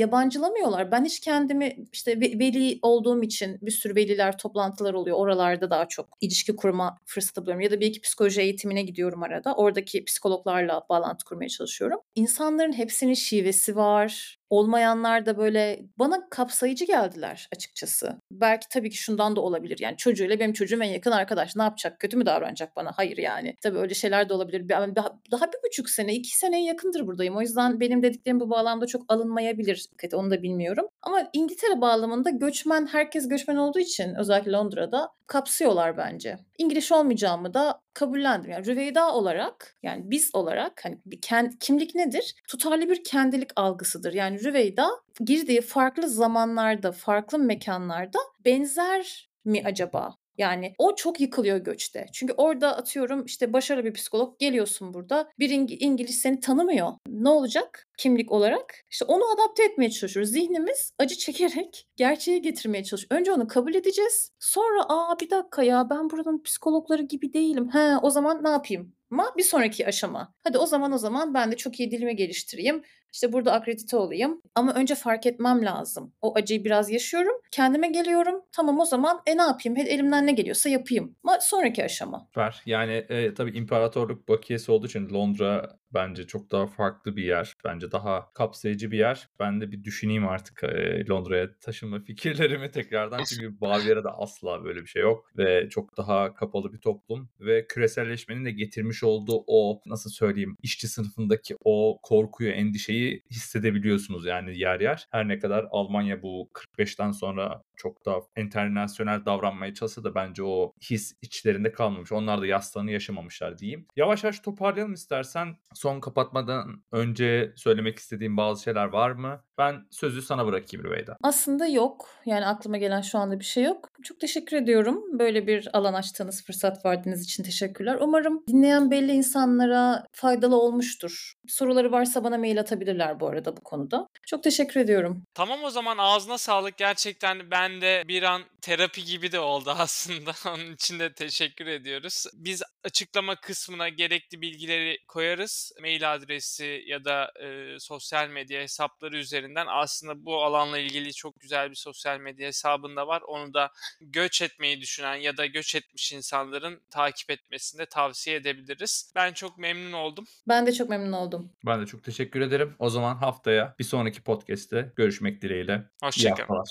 [0.48, 0.92] yabancılamıyorlar.
[0.92, 5.18] Ben hiç kendimi işte ve- veli olduğum için bir sürü veliler toplantılar oluyor.
[5.18, 7.62] Oralarda daha çok ilişki kurma fırsatı buluyorum.
[7.62, 9.56] Ya da bir iki psikoloji eğitimine gidiyorum arada.
[9.56, 12.00] Oradaki psikologlarla bağlantı kurmaya çalışıyorum.
[12.16, 14.37] İnsanların hepsinin şivesi var.
[14.50, 18.16] Olmayanlar da böyle bana kapsayıcı geldiler açıkçası.
[18.32, 19.78] Belki tabii ki şundan da olabilir.
[19.80, 21.56] Yani çocuğuyla benim çocuğum en yakın arkadaş.
[21.56, 22.00] Ne yapacak?
[22.00, 22.92] Kötü mü davranacak bana?
[22.96, 23.56] Hayır yani.
[23.62, 24.70] Tabii öyle şeyler de olabilir.
[24.70, 27.38] Daha, bir buçuk sene, iki seneye yakındır buradayım.
[27.38, 29.86] O yüzden benim dediklerim bu bağlamda çok alınmayabilir.
[30.14, 30.88] Onu da bilmiyorum.
[31.02, 36.38] Ama İngiltere bağlamında göçmen, herkes göçmen olduğu için özellikle Londra'da kapsıyorlar bence.
[36.58, 38.52] İngiliz olmayacağımı da kabullendim.
[38.52, 42.36] Yani Rüveyda olarak yani biz olarak hani bir kend, kimlik nedir?
[42.48, 44.14] Tutarlı bir kendilik algısıdır.
[44.14, 44.90] Yani Rüveyda
[45.20, 50.16] girdiği farklı zamanlarda, farklı mekanlarda benzer mi acaba?
[50.38, 52.06] Yani o çok yıkılıyor göçte.
[52.14, 55.30] Çünkü orada atıyorum işte başarılı bir psikolog geliyorsun burada.
[55.40, 56.92] Bir İng- İngiliz seni tanımıyor.
[57.08, 58.76] Ne olacak kimlik olarak?
[58.90, 60.32] İşte onu adapte etmeye çalışıyoruz.
[60.32, 63.20] Zihnimiz acı çekerek gerçeğe getirmeye çalışıyor.
[63.20, 64.32] Önce onu kabul edeceğiz.
[64.40, 67.70] Sonra aa bir dakika ya ben buranın psikologları gibi değilim.
[67.74, 68.94] He o zaman ne yapayım?
[69.12, 70.34] Ama bir sonraki aşama.
[70.44, 72.84] Hadi o zaman o zaman ben de çok iyi dilimi geliştireyim.
[73.14, 74.42] İşte burada akredite olayım.
[74.56, 76.14] Ama önce fark etmem lazım.
[76.22, 77.34] O acıyı biraz yaşıyorum.
[77.52, 78.42] Kendime geliyorum.
[78.52, 79.78] Tamam o zaman e ne yapayım?
[79.78, 81.16] Elimden ne geliyorsa yapayım.
[81.24, 82.26] Ama sonraki aşama.
[82.28, 82.62] Süper.
[82.66, 87.54] Yani e, tabii imparatorluk bakiyesi olduğu için Londra bence çok daha farklı bir yer.
[87.66, 89.30] Bence daha kapsayıcı bir yer.
[89.40, 93.24] Ben de bir düşüneyim artık e, Londra'ya taşınma fikirlerimi tekrardan.
[93.24, 95.32] Çünkü Bavyera'da asla böyle bir şey yok.
[95.38, 97.30] Ve çok daha kapalı bir toplum.
[97.40, 104.60] Ve küreselleşmenin de getirmiş olduğu o nasıl söyleyeyim işçi sınıfındaki o korkuyu, endişeyi hissedebiliyorsunuz yani
[104.60, 105.08] yer yer.
[105.12, 110.74] Her ne kadar Almanya bu 45'ten sonra çok daha internasyonel davranmaya çalışsa da bence o
[110.90, 112.12] his içlerinde kalmamış.
[112.12, 113.86] Onlar da yastığını yaşamamışlar diyeyim.
[113.96, 115.58] Yavaş yavaş toparlayalım istersen.
[115.78, 119.44] Son kapatmadan önce söylemek istediğim bazı şeyler var mı?
[119.58, 121.18] Ben sözü sana bırakayım Rüveyda.
[121.24, 122.10] Aslında yok.
[122.26, 123.90] Yani aklıma gelen şu anda bir şey yok.
[124.04, 125.20] Çok teşekkür ediyorum.
[125.20, 127.98] Böyle bir alan açtığınız, fırsat verdiğiniz için teşekkürler.
[128.02, 131.34] Umarım dinleyen belli insanlara faydalı olmuştur.
[131.48, 134.08] Soruları varsa bana mail atabilirler bu arada bu konuda.
[134.28, 135.24] Çok teşekkür ediyorum.
[135.34, 136.78] Tamam o zaman ağzına sağlık.
[136.78, 140.32] Gerçekten ben de bir an terapi gibi de oldu aslında.
[140.48, 142.26] Onun için de teşekkür ediyoruz.
[142.34, 145.67] Biz açıklama kısmına gerekli bilgileri koyarız.
[145.82, 151.70] Mail adresi ya da e, sosyal medya hesapları üzerinden aslında bu alanla ilgili çok güzel
[151.70, 153.22] bir sosyal medya hesabında var.
[153.22, 159.12] Onu da göç etmeyi düşünen ya da göç etmiş insanların takip etmesini de tavsiye edebiliriz.
[159.16, 160.26] Ben çok memnun oldum.
[160.48, 161.52] Ben de çok memnun oldum.
[161.66, 162.76] Ben de çok teşekkür ederim.
[162.80, 165.84] O zaman haftaya bir sonraki podcast'te görüşmek dileğiyle.
[166.04, 166.64] Hoşçakalın.